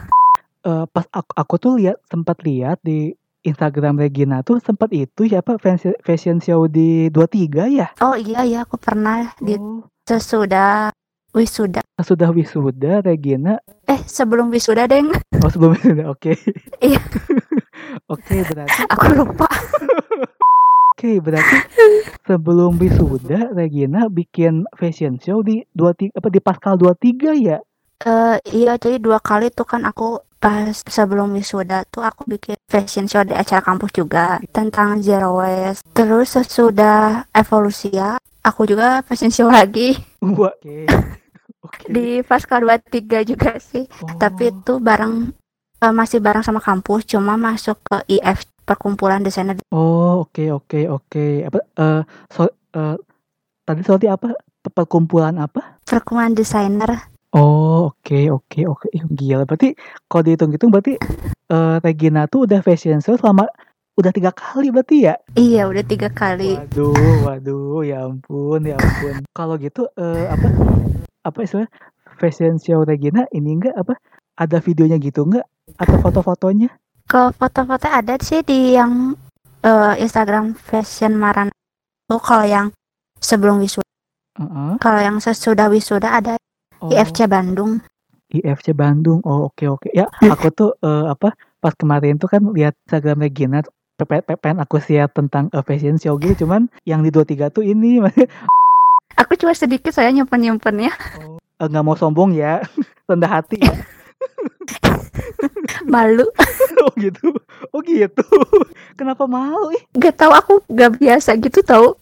Eee, 0.65 0.85
pas 0.89 1.07
aku 1.13 1.33
aku 1.37 1.55
tuh 1.61 1.73
lihat 1.81 2.01
sempat 2.09 2.41
lihat 2.45 2.81
di 2.81 3.13
Instagram 3.45 4.01
Regina 4.01 4.41
tuh 4.41 4.57
sempat 4.59 4.89
itu 4.91 5.29
ya, 5.29 5.45
fansi 5.45 5.93
fashion 6.01 6.41
show 6.41 6.65
di 6.65 7.13
23 7.13 7.69
ya? 7.69 7.93
Oh, 8.01 8.17
iya 8.17 8.41
iya, 8.43 8.59
aku 8.65 8.81
pernah 8.81 9.31
di 9.39 9.55
Oh. 9.55 9.85
sesudah 10.05 10.89
wisuda. 11.31 11.85
Sudah 11.99 12.29
wisuda 12.29 13.01
Regina 13.01 13.61
Eh, 13.85 14.01
sebelum 14.03 14.49
wisuda, 14.49 14.89
Deng. 14.89 15.13
oh 15.13 15.49
sebelum 15.49 15.77
wisuda, 15.77 16.09
oke. 16.09 16.33
Iya. 16.81 17.01
Oke, 18.05 18.43
berarti 18.43 18.81
Aku 18.93 19.07
lupa. 19.15 19.47
Oke, 20.95 21.21
berarti 21.21 21.57
sebelum 22.23 22.77
wisuda 22.77 23.53
Regina 23.53 24.09
bikin 24.09 24.65
fashion 24.75 25.19
show 25.19 25.41
di 25.41 25.63
23 25.73 26.17
apa, 26.17 26.29
di 26.29 26.41
Paskal 26.41 26.75
23 26.77 27.35
ya? 27.37 27.59
Eee, 28.03 28.37
iya, 28.53 28.77
jadi 28.77 28.99
2 28.99 29.21
kali 29.21 29.49
tuh 29.49 29.65
kan 29.65 29.85
aku 29.85 30.19
pas 30.45 30.77
sebelum 30.77 31.33
wisuda 31.33 31.89
tuh 31.89 32.05
aku 32.05 32.29
bikin 32.29 32.61
fashion 32.69 33.09
show 33.09 33.25
di 33.25 33.33
acara 33.33 33.65
kampus 33.65 33.97
juga 33.97 34.37
tentang 34.53 35.01
zero 35.01 35.41
waste. 35.41 35.81
Terus 35.97 36.37
sesudah 36.37 37.25
Evolusia, 37.33 38.21
aku 38.45 38.69
juga 38.69 39.01
fashion 39.09 39.33
show 39.33 39.49
lagi 39.49 39.97
oke. 40.21 40.85
Oke. 41.65 41.89
di 41.89 42.21
Paskal 42.21 42.61
23 42.61 43.25
juga 43.25 43.57
sih. 43.57 43.89
Tapi 44.21 44.45
Oh. 44.45 44.53
itu 44.53 44.73
bareng 44.85 45.33
eee, 45.81 45.93
masih 45.97 46.21
bareng 46.21 46.45
sama 46.45 46.61
kampus, 46.61 47.09
cuma 47.09 47.41
masuk 47.41 47.81
ke 47.81 48.21
IF, 48.21 48.45
Perkumpulan 48.65 49.21
Desainer 49.21 49.57
Oh, 49.73 50.25
oke 50.25 50.45
oke 50.49 50.89
oke. 50.89 51.25
Apa, 51.45 51.59
eee, 51.77 52.01
so 52.29 52.49
eee, 52.73 52.97
tadi 53.65 53.81
sorry 53.81 54.09
apa? 54.09 54.33
Pe 54.61 54.69
perkumpulan 54.69 55.37
apa? 55.37 55.81
Perkumpulan 55.85 56.33
Desainer. 56.33 57.14
Oh, 57.35 57.91
oke 57.91 58.31
oke 58.31 58.61
oke. 58.63 58.87
Ih, 58.95 59.03
gila 59.11 59.43
berarti 59.43 59.75
kalau 60.07 60.23
dihitung-hitung 60.23 60.71
berarti, 60.71 60.95
eee, 61.51 61.75
Regina 61.83 62.31
tuh 62.31 62.47
udah 62.47 62.63
fashion 62.63 63.03
show 63.03 63.19
selama 63.19 63.51
udah 63.99 64.15
3 64.15 64.31
kali 64.31 64.71
berarti 64.71 65.11
ya? 65.11 65.19
Iya, 65.35 65.67
udah 65.67 65.83
3 65.83 66.15
kali. 66.15 66.55
Waduh 66.55 67.27
waduh, 67.27 67.83
ya 67.83 68.07
ampun 68.07 68.71
ya 68.71 68.79
ampun. 68.79 69.27
Kalau 69.35 69.59
gitu, 69.59 69.91
eee, 69.99 70.25
apa 70.31 70.47
apa 71.27 71.39
istilahnya, 71.43 71.71
fashion 72.23 72.55
show 72.63 72.87
Regina 72.87 73.27
ini 73.35 73.59
enggak, 73.59 73.75
apa, 73.83 73.99
ada 74.39 74.63
videonya 74.63 75.03
gitu 75.03 75.27
enggak? 75.27 75.47
Atau 75.75 75.99
foto-fotonya? 76.07 76.71
Kalau 77.11 77.35
foto-foto 77.35 77.91
ada 77.91 78.15
sih 78.23 78.47
di 78.47 78.79
yang, 78.79 79.19
eee, 79.67 80.07
Instagram 80.07 80.55
Fashion 80.55 81.19
Maran 81.19 81.51
tuh 82.07 82.23
kalau 82.23 82.47
yang 82.47 82.71
sebelum 83.19 83.59
wisuda. 83.59 83.83
Heeh. 84.39 84.79
Kalau 84.79 85.01
yang 85.03 85.19
sesudah 85.19 85.67
wisuda 85.67 86.15
ada 86.15 86.39
Oh. 86.85 86.93
IFC 86.93 87.25
Bandung. 87.25 87.81
IFC 88.29 88.77
Bandung. 88.77 89.25
Oh, 89.25 89.49
oke 89.49 89.65
oke. 89.65 89.89
Ya, 89.97 90.05
aku 90.33 90.53
tuh, 90.53 90.71
eee, 90.85 91.05
apa, 91.09 91.33
pas 91.65 91.73
kemarin 91.73 92.21
tuh 92.21 92.29
kan 92.29 92.45
lihat 92.53 92.77
Instagram 92.85 93.25
Regina 93.25 93.65
pe 93.95 94.05
pe 94.05 94.21
pe 94.21 94.37
pengen 94.37 94.61
aku 94.61 94.77
share 94.85 95.09
tentang, 95.09 95.49
eee, 95.49 95.65
fashion 95.65 95.97
show 95.97 96.21
gitu, 96.21 96.45
cuman 96.45 96.69
yang 96.85 97.01
di 97.01 97.09
23 97.09 97.49
tuh 97.49 97.65
ini 97.65 98.05
Aku 99.21 99.33
cuma 99.41 99.55
sedikit 99.57 99.95
saya 99.97 100.13
nyimpen-nyimpennya. 100.13 100.93
Oh, 101.25 101.41
eee, 101.41 101.67
nggak 101.73 101.85
mau 101.89 101.97
sombong 101.97 102.37
ya, 102.37 102.61
rendah 103.09 103.41
hati 103.41 103.65
ya. 103.65 103.73
Malu. 105.89 106.29
Oh 106.85 106.93
gitu 107.01 107.33
oh 107.73 107.81
gitu. 107.85 108.25
Kenapa 108.99 109.25
malu 109.25 109.73
ih? 109.73 109.83
Gak 109.97 110.17
tahu 110.21 110.33
aku 110.33 110.55
gak 110.73 110.97
biasa 111.01 111.37
gitu 111.41 111.61
tahu. 111.65 111.97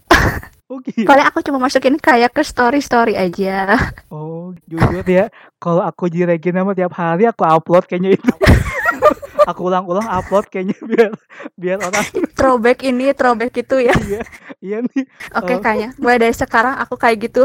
Oh 0.72 0.80
gitu. 0.80 1.04
Paling 1.04 1.28
aku 1.28 1.44
cuma 1.44 1.61
masukin 1.61 2.00
kayak 2.00 2.32
ke 2.32 2.40
story-story 2.40 3.12
aja. 3.12 3.76
Oh, 4.08 4.56
jujur 4.64 5.04
ya, 5.04 5.28
kalau 5.61 5.85
aku 5.85 6.08
di 6.08 6.24
Regina 6.24 6.64
mah 6.64 6.72
tiap 6.72 6.96
hari 6.96 7.28
aku 7.28 7.44
upload 7.44 7.85
kayaknya 7.85 8.16
itu. 8.16 8.24
Aku 9.42 9.66
ulang-ulang 9.66 10.06
upload 10.06 10.46
kayaknya 10.54 10.78
biar 10.87 11.11
biar 11.58 11.78
orang 11.82 12.06
Throwback 12.38 12.87
ini, 12.87 13.11
throwback 13.11 13.50
itu 13.58 13.74
ya. 13.82 13.90
iya 14.06 14.22
iya 14.62 14.78
nih, 14.87 15.02
Oke, 15.35 15.58
eee 15.58 15.58
kayaknya 15.58 15.88
mulai 15.98 16.22
dari 16.22 16.30
sekarang 16.30 16.78
aku 16.78 16.94
kayak 16.94 17.26
gitu. 17.26 17.42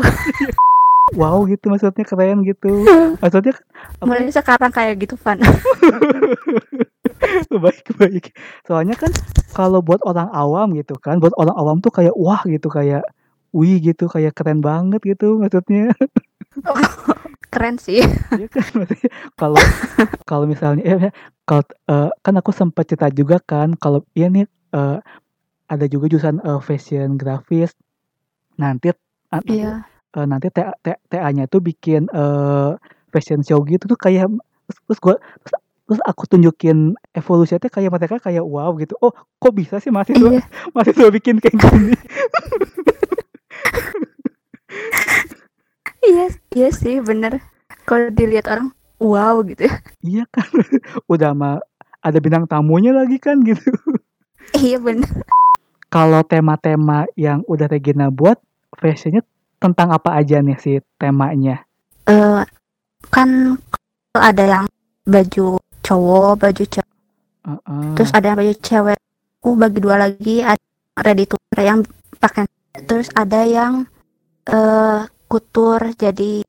wow 1.19 1.41
gitu 1.49 1.73
maksudnya 1.73 2.05
keren 2.05 2.45
gitu. 2.45 2.85
Maksudnya 3.17 3.57
apa 3.97 4.03
Mulai 4.05 4.29
sekarang 4.29 4.69
kayak 4.69 4.93
gitu, 5.09 5.17
Van. 5.17 5.41
baik 7.65 7.87
baik. 7.97 8.25
Soalnya 8.69 8.93
kan 8.93 9.09
kalau 9.57 9.81
buat 9.81 9.97
orang 10.05 10.29
awam 10.29 10.77
gitu 10.77 10.93
kan, 11.01 11.17
buat 11.17 11.33
orang 11.33 11.57
awam 11.57 11.77
tuh 11.81 11.89
kayak 11.89 12.13
wah 12.13 12.45
gitu 12.45 12.69
kayak 12.69 13.01
wih 13.51 13.79
gitu 13.79 14.07
kayak 14.07 14.33
keren 14.33 14.59
banget 14.59 14.99
gitu 15.03 15.37
maksudnya. 15.37 15.91
Keren 17.47 17.79
sih. 17.79 18.03
Iya 18.35 18.47
kan 18.51 18.65
kalau 19.39 19.57
kalau 20.25 20.45
misalnya 20.45 20.83
eh, 20.83 21.11
kalau 21.43 21.63
eh, 21.87 22.09
kan 22.19 22.33
aku 22.35 22.51
sempat 22.51 22.85
cerita 22.85 23.07
juga 23.09 23.39
kan 23.39 23.73
kalau 23.73 24.03
iya 24.13 24.27
nih 24.27 24.45
eh, 24.73 24.97
ada 25.67 25.85
juga 25.87 26.11
jurusan 26.11 26.43
eh, 26.43 26.59
fashion 26.59 27.15
grafis 27.15 27.71
nanti 28.55 28.91
nanti 29.29 29.63
Iya. 29.63 29.85
eh, 29.87 30.25
nanti 30.27 30.51
TA, 30.51 30.75
TA-nya 30.83 31.47
tuh 31.47 31.63
bikin 31.63 32.11
eh, 32.11 32.71
fashion 33.09 33.41
show 33.41 33.63
gitu 33.63 33.87
tuh 33.87 33.97
kayak 33.97 34.27
terus, 34.67 34.77
terus 34.83 34.99
gua 34.99 35.15
terus, 35.41 35.53
terus 35.87 35.99
aku 36.03 36.27
tunjukin 36.27 36.93
evolusinya 37.15 37.71
kayak 37.71 37.89
mereka 37.89 38.19
kayak 38.19 38.43
wow 38.43 38.75
gitu 38.75 38.91
oh 38.99 39.15
kok 39.39 39.53
bisa 39.55 39.79
sih 39.79 39.87
mahasiswa 39.89 40.35
Iya. 40.35 40.43
mahasiswa 40.75 41.09
bikin 41.09 41.39
kayak 41.39 41.55
gini 41.55 41.95
Iya, 45.99 46.25
iya 46.53 46.69
sih 46.71 46.99
bener. 46.99 47.41
Kalau 47.83 48.11
dilihat 48.11 48.47
orang, 48.47 48.71
wow 48.99 49.39
gitu. 49.43 49.67
iya 50.03 50.27
kan 50.27 50.47
udah 51.13 51.31
mah 51.31 51.59
ada 51.99 52.17
bintang 52.19 52.43
tamunya 52.43 52.91
lagi 52.91 53.15
kan 53.17 53.39
gitu 53.41 53.63
Iya 54.53 54.79
bener. 54.79 55.07
kalau 55.87 56.19
tema-tema 56.23 57.07
yang 57.15 57.43
udah 57.45 57.67
Regina 57.67 58.07
buat 58.07 58.39
fashionnya 58.73 59.23
tentang 59.57 59.91
apa 59.91 60.15
aja 60.15 60.39
nih 60.39 60.57
si 60.57 60.71
temanya 60.95 61.63
Eh, 62.03 62.41
kan 63.07 63.59
ada 64.13 64.43
yang 64.43 64.65
baju 65.03 65.59
cowok, 65.81 66.31
baju 66.39 66.63
cewek, 66.63 66.95
Heeh. 67.43 67.91
terus 67.93 68.11
ada 68.11 68.31
yang 68.31 68.39
baju 68.39 68.53
cewek. 68.57 68.99
Aku 69.37 69.55
bagi 69.55 69.79
dua 69.79 69.95
lagi, 69.99 70.39
ada 70.39 70.59
ready 70.97 71.23
to 71.23 71.35
wear 71.51 71.67
yang 71.67 71.83
pakai, 72.17 72.47
terus 72.85 73.07
ada 73.15 73.41
yang 73.41 73.87
eh 74.47 75.01
kutur 75.27 75.91
jadi 75.97 76.43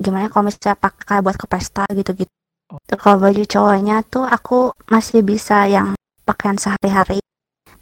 gimana 0.00 0.26
ya, 0.26 0.30
kalau 0.32 0.48
misalnya 0.48 0.78
pakai 0.78 1.20
buat 1.20 1.36
ke 1.36 1.44
pesta 1.44 1.84
gitu-gitu. 1.92 2.30
Oh. 2.70 2.78
Terus 2.86 3.00
Kalau 3.02 3.18
baju 3.20 3.42
cowoknya 3.44 3.96
tuh 4.06 4.24
aku 4.24 4.72
masih 4.88 5.20
bisa 5.20 5.66
yang 5.66 5.92
pakaian 6.24 6.56
sehari-hari, 6.56 7.20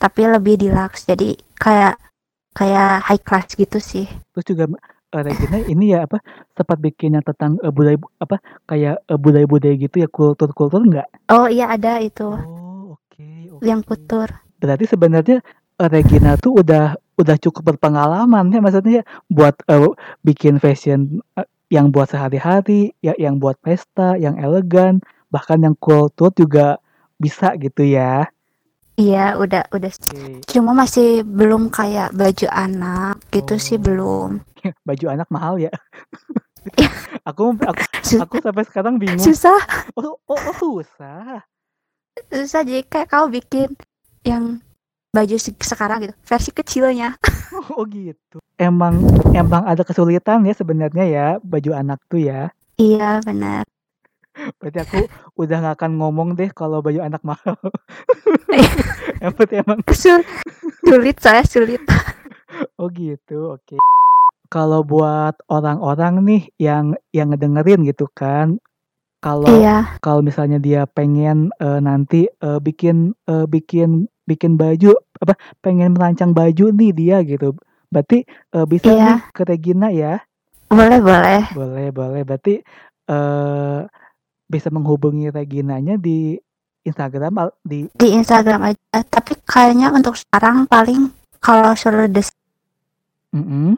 tapi 0.00 0.26
lebih 0.26 0.58
deluxe. 0.58 1.06
Jadi 1.06 1.36
kayak 1.54 1.94
kayak 2.56 3.04
high 3.06 3.22
class 3.22 3.54
gitu 3.54 3.78
sih. 3.78 4.08
terus 4.34 4.46
juga 4.48 4.64
eh, 5.14 5.22
Regina 5.22 5.58
ini 5.62 5.94
ya 5.94 6.10
apa 6.10 6.18
sempat 6.52 6.78
bikin 6.82 7.14
yang 7.14 7.22
tentang 7.22 7.54
eh, 7.62 7.70
budaya 7.70 7.94
apa 8.18 8.42
kayak 8.66 8.98
eh, 9.06 9.18
budaya-budaya 9.20 9.74
gitu 9.78 9.96
ya 10.02 10.08
kultur-kultur 10.10 10.82
enggak 10.82 11.06
Oh 11.30 11.46
iya 11.46 11.70
ada 11.70 12.02
itu 12.02 12.26
oh 12.26 12.98
oke 12.98 13.26
oke 13.54 13.62
yang 13.62 13.86
kutur. 13.86 14.26
berarti 14.58 14.90
sebenarnya 14.90 15.38
Regina 15.78 16.34
tuh 16.34 16.58
udah 16.58 16.98
udah 17.18 17.36
cukup 17.36 17.74
berpengalaman 17.74 18.48
ya 18.48 18.62
maksudnya 18.62 19.02
buat 19.26 19.58
eh, 19.66 19.90
bikin 20.22 20.56
fashion 20.56 21.18
eh, 21.34 21.44
yang 21.68 21.90
buat 21.90 22.08
sehari-hari 22.08 22.94
ya 23.02 23.12
yang 23.18 23.36
buat 23.36 23.58
pesta 23.58 24.14
yang 24.16 24.38
elegan 24.38 25.02
bahkan 25.28 25.60
yang 25.60 25.76
kultur 25.76 26.32
juga 26.32 26.78
bisa 27.18 27.52
gitu 27.58 27.82
ya. 27.84 28.30
Iya 28.94 29.38
udah 29.38 29.70
udah. 29.70 29.90
oke. 29.90 30.42
Cuma 30.48 30.74
masih 30.74 31.22
belum 31.22 31.70
kayak 31.70 32.14
baju 32.14 32.46
anak 32.50 33.22
gitu 33.30 33.54
sih 33.54 33.78
Oh. 33.78 33.82
belum. 33.82 34.30
baju 34.88 35.06
anak 35.06 35.28
mahal 35.30 35.58
ya? 35.58 35.70
Aku 37.28 37.54
aku 37.54 37.82
Sus- 38.02 38.18
aku 38.18 38.40
sampai 38.40 38.64
sekarang 38.64 38.96
bingung. 38.98 39.20
susah. 39.20 39.58
Oh, 39.94 40.16
oh, 40.26 40.34
oh 40.34 40.56
susah. 40.56 41.44
Susah 42.28 42.66
jadi 42.66 42.82
kayak 42.82 43.08
kau 43.08 43.28
bikin 43.28 43.76
yang 44.24 44.58
baju 45.08 45.36
se- 45.36 45.56
sekarang 45.56 46.04
gitu 46.04 46.14
versi 46.22 46.50
kecilnya. 46.50 47.16
oh 47.74 47.84
gitu 47.84 48.38
emang 48.56 49.00
emang 49.32 49.64
ada 49.64 49.80
kesulitan 49.80 50.44
ya 50.44 50.52
sebenarnya 50.52 51.04
ya 51.04 51.26
baju 51.40 51.70
anak 51.72 51.98
tuh 52.06 52.20
ya 52.22 52.52
Iya 52.76 53.18
benar. 53.22 53.66
berarti 54.62 54.78
aku 54.78 54.98
udah 55.36 55.56
nggak 55.58 55.76
akan 55.76 55.92
ngomong 55.98 56.28
deh 56.32 56.46
kalau 56.48 56.78
baju 56.78 57.02
anak 57.02 57.18
mahal 57.22 57.58
yang 59.22 59.34
penting 59.34 59.66
emang 59.66 59.80
Sul- 59.90 60.22
sulit 60.80 61.18
saya 61.18 61.42
sulit. 61.42 61.82
oh 62.78 62.86
gitu 62.88 63.58
oke 63.58 63.82
kalau 64.46 64.80
buat 64.80 65.34
orang-orang 65.50 66.22
nih 66.22 66.42
yang 66.56 66.84
yang 67.10 67.34
ngedengerin 67.34 67.82
gitu 67.82 68.06
kan 68.08 68.62
kalau 69.18 69.50
Iya 69.50 69.98
kalau 69.98 70.22
misalnya 70.22 70.62
dia 70.62 70.86
pengen 70.86 71.50
eh, 71.58 71.80
nanti 71.82 72.30
eh, 72.30 72.60
bikin 72.62 73.18
eh, 73.26 73.44
bikin 73.44 74.06
bikin 74.28 74.60
baju 74.60 74.92
apa 75.18 75.34
pengen 75.58 75.96
merancang 75.96 76.36
baju 76.36 76.68
nih 76.70 76.92
dia 76.92 77.16
gitu 77.24 77.56
berarti 77.88 78.22
eh, 78.28 78.66
bisa 78.68 78.92
Iya. 78.92 79.16
nih 79.16 79.18
ke 79.32 79.42
Regina 79.48 79.88
ya 79.88 80.20
boleh 80.68 81.00
boleh. 81.00 81.42
boleh 81.48 81.88
boleh 81.90 82.22
berarti 82.22 82.60
eh 83.08 83.80
bisa 84.44 84.68
menghubungi 84.68 85.28
Reginanya 85.28 85.96
di 85.96 86.36
Instagram 86.84 87.52
di 87.60 87.84
Di 87.92 88.16
Instagram 88.16 88.60
aja. 88.64 89.04
Tapi 89.04 89.36
kayaknya 89.44 89.92
untuk 89.92 90.16
sekarang 90.16 90.64
paling 90.64 91.12
kalau 91.36 91.72
suruh 91.72 92.08
desain, 92.08 92.32
Mm-mm, 93.32 93.76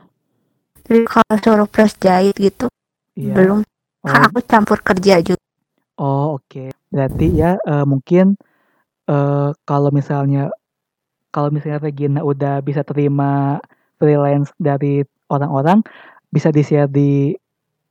kalau 1.06 1.34
suruh 1.38 1.66
press 1.66 1.94
jahit 1.98 2.34
gitu 2.34 2.66
iya. 3.14 3.34
belum. 3.34 3.66
Oh, 4.00 4.08
Kan 4.08 4.20
aku 4.26 4.40
campur 4.42 4.78
kerja 4.80 5.18
juga. 5.20 5.42
oh, 5.96 6.38
oke 6.38 6.70
berarti 6.88 7.26
ya 7.30 7.54
eh, 7.60 7.84
mungkin 7.84 8.34
eh 9.10 9.50
kalau 9.66 9.90
misalnya 9.90 10.54
kalau 11.34 11.50
misalnya 11.50 11.82
Regina 11.82 12.22
udah 12.22 12.62
bisa 12.62 12.86
terima 12.86 13.58
freelance 13.98 14.54
dari 14.62 15.02
orang-orang 15.26 15.82
bisa 16.30 16.54
di-share 16.54 16.86
di 16.86 17.34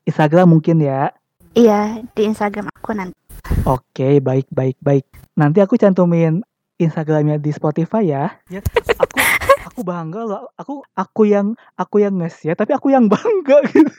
Instagram 0.07 0.55
mungkin 0.55 0.79
ya 0.79 1.11
Iya 1.57 2.05
di 2.13 2.29
Instagram 2.29 2.69
aku 2.69 2.93
nanti. 2.93 3.17
Oke, 3.65 4.21
baik, 4.21 4.45
baik, 4.53 4.77
baik. 4.79 5.05
Nanti 5.33 5.59
aku 5.65 5.75
cantumin 5.81 6.45
Instagramnya 6.77 7.41
di 7.41 7.49
Spotify 7.49 8.05
ya. 8.05 8.25
Ya, 8.47 8.61
aku 8.95 9.17
aku 9.65 9.79
bangga 9.81 10.21
loh. 10.23 10.47
Aku 10.55 10.85
aku 10.93 11.27
yang 11.27 11.57
aku 11.73 12.05
yang 12.05 12.15
nge-share, 12.21 12.55
tapi 12.55 12.71
aku 12.77 12.93
yang 12.93 13.09
bangga 13.11 13.65
gitu. 13.73 13.93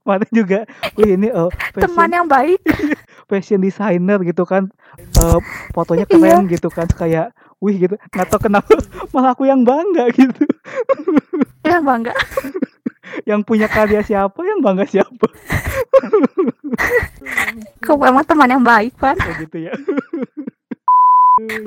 Kemarin 0.00 0.30
juga, 0.32 0.58
wih 0.96 1.14
ini 1.14 1.28
Teman 1.28 1.52
fashion, 1.76 2.10
yang 2.10 2.26
baik. 2.26 2.60
fashion 3.30 3.60
designer 3.60 4.18
gitu 4.24 4.42
kan, 4.42 4.72
Eh, 4.98 5.38
fotonya 5.70 6.04
Iya. 6.04 6.16
keren 6.18 6.44
gitu 6.48 6.68
kan, 6.68 6.88
kayak 6.88 7.30
wih 7.60 7.76
gitu. 7.78 7.94
Nggak 8.10 8.26
tahu 8.26 8.40
kenapa 8.42 8.72
malah 9.12 9.32
aku 9.32 9.44
yang 9.44 9.62
bangga 9.62 10.08
gitu. 10.10 10.44
Yang 11.60 11.84
bangga. 11.84 12.12
Yang 13.28 13.40
punya 13.44 13.68
karya 13.68 14.00
siapa, 14.00 14.40
yang 14.40 14.64
bangga 14.64 14.88
siapa? 14.88 15.28
Kau 17.84 18.00
emang 18.00 18.24
teman 18.24 18.48
yang 18.48 18.64
baik, 18.64 18.96
Pan. 18.96 19.12
Oh 19.20 19.34
gitu 19.36 19.68
ya. 19.68 19.76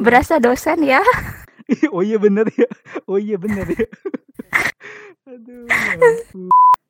Berasa 0.02 0.42
dosen 0.42 0.82
ya. 0.82 1.00
oh 1.94 2.02
iya 2.02 2.18
bener 2.18 2.50
ya. 2.52 2.66
Oh 3.06 3.22
iya 3.22 3.38
bener 3.38 3.70
ya. 3.70 3.86
Aduh. 5.30 5.70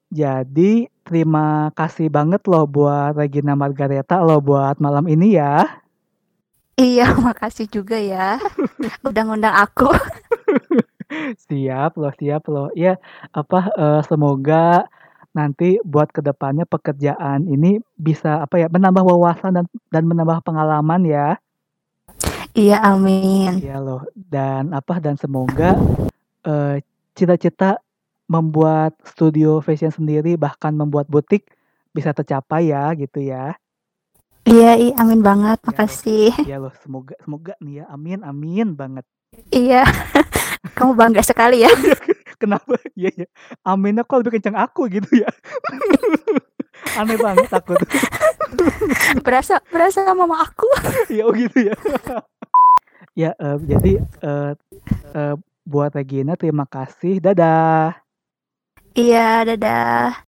ya. 0.10 0.42
Jadi 0.48 0.88
terima 1.04 1.70
kasih 1.76 2.08
banget 2.08 2.42
loh 2.48 2.64
buat 2.64 3.16
Regina 3.20 3.54
Margareta 3.54 4.24
loh 4.24 4.40
buat 4.40 4.80
malam 4.80 5.06
ini 5.12 5.36
ya. 5.38 5.84
Iya, 6.74 7.14
makasih 7.28 7.70
juga 7.70 7.98
ya. 8.00 8.42
Udah 9.08 9.22
ngundang 9.28 9.54
aku. 9.54 9.92
Siap 11.46 11.94
loh, 12.02 12.10
siap 12.18 12.50
loh. 12.50 12.74
Ya, 12.74 12.98
apa 13.30 13.70
eh, 13.78 14.02
semoga 14.10 14.90
nanti 15.30 15.78
buat 15.86 16.10
ke 16.10 16.26
depannya 16.26 16.66
pekerjaan 16.66 17.46
ini 17.46 17.78
bisa 17.94 18.42
apa 18.42 18.58
ya 18.58 18.68
menambah 18.70 19.06
wawasan 19.06 19.62
dan 19.62 19.66
dan 19.94 20.10
menambah 20.10 20.42
pengalaman 20.42 21.06
ya. 21.06 21.38
Iya, 22.58 22.82
amin. 22.82 23.62
Iya 23.62 23.78
loh. 23.78 24.02
Dan 24.18 24.74
apa 24.74 24.98
dan 24.98 25.14
semoga 25.14 25.78
eh, 26.50 26.82
cita-cita 27.14 27.78
membuat 28.28 28.96
studio 29.04 29.60
fashion 29.60 29.92
sendiri 29.92 30.40
bahkan 30.40 30.74
membuat 30.74 31.12
butik 31.12 31.52
bisa 31.94 32.16
tercapai 32.16 32.74
ya 32.74 32.90
gitu 32.98 33.22
ya. 33.22 33.54
Iya, 34.44 34.76
iya, 34.76 34.94
amin 35.00 35.24
banget. 35.24 35.60
Makasih. 35.64 36.36
Iya 36.44 36.60
loh, 36.64 36.74
semoga 36.84 37.16
semoga 37.24 37.54
nih 37.64 37.84
ya. 37.84 37.86
Amin 37.88 38.20
amin 38.28 38.76
banget. 38.76 39.08
Iya. 39.54 39.88
Kamu 40.78 40.96
bangga 41.00 41.24
sekali 41.24 41.64
ya. 41.64 41.72
Kenapa? 42.42 42.76
Iya 42.98 43.24
ya. 43.24 43.28
Aminnya 43.64 44.04
kok 44.04 44.20
lebih 44.20 44.36
kencang 44.40 44.60
aku 44.60 44.92
gitu 44.92 45.08
ya. 45.16 45.30
Aneh 47.00 47.16
banget 47.16 47.48
aku 47.48 47.80
tuh. 47.80 47.88
Berasa 49.24 49.64
berasa 49.72 50.04
mama 50.12 50.44
aku. 50.44 50.68
ya 51.08 51.24
oh 51.24 51.32
gitu 51.32 51.72
ya. 51.72 51.76
ya 53.16 53.32
eh, 53.32 53.58
jadi 53.64 53.94
eh, 54.04 54.52
eh, 55.16 55.36
buat 55.64 55.96
Regina 55.96 56.36
terima 56.36 56.68
kasih. 56.68 57.24
Dadah. 57.24 58.03
Iya, 59.00 59.20
dadah. 59.48 60.14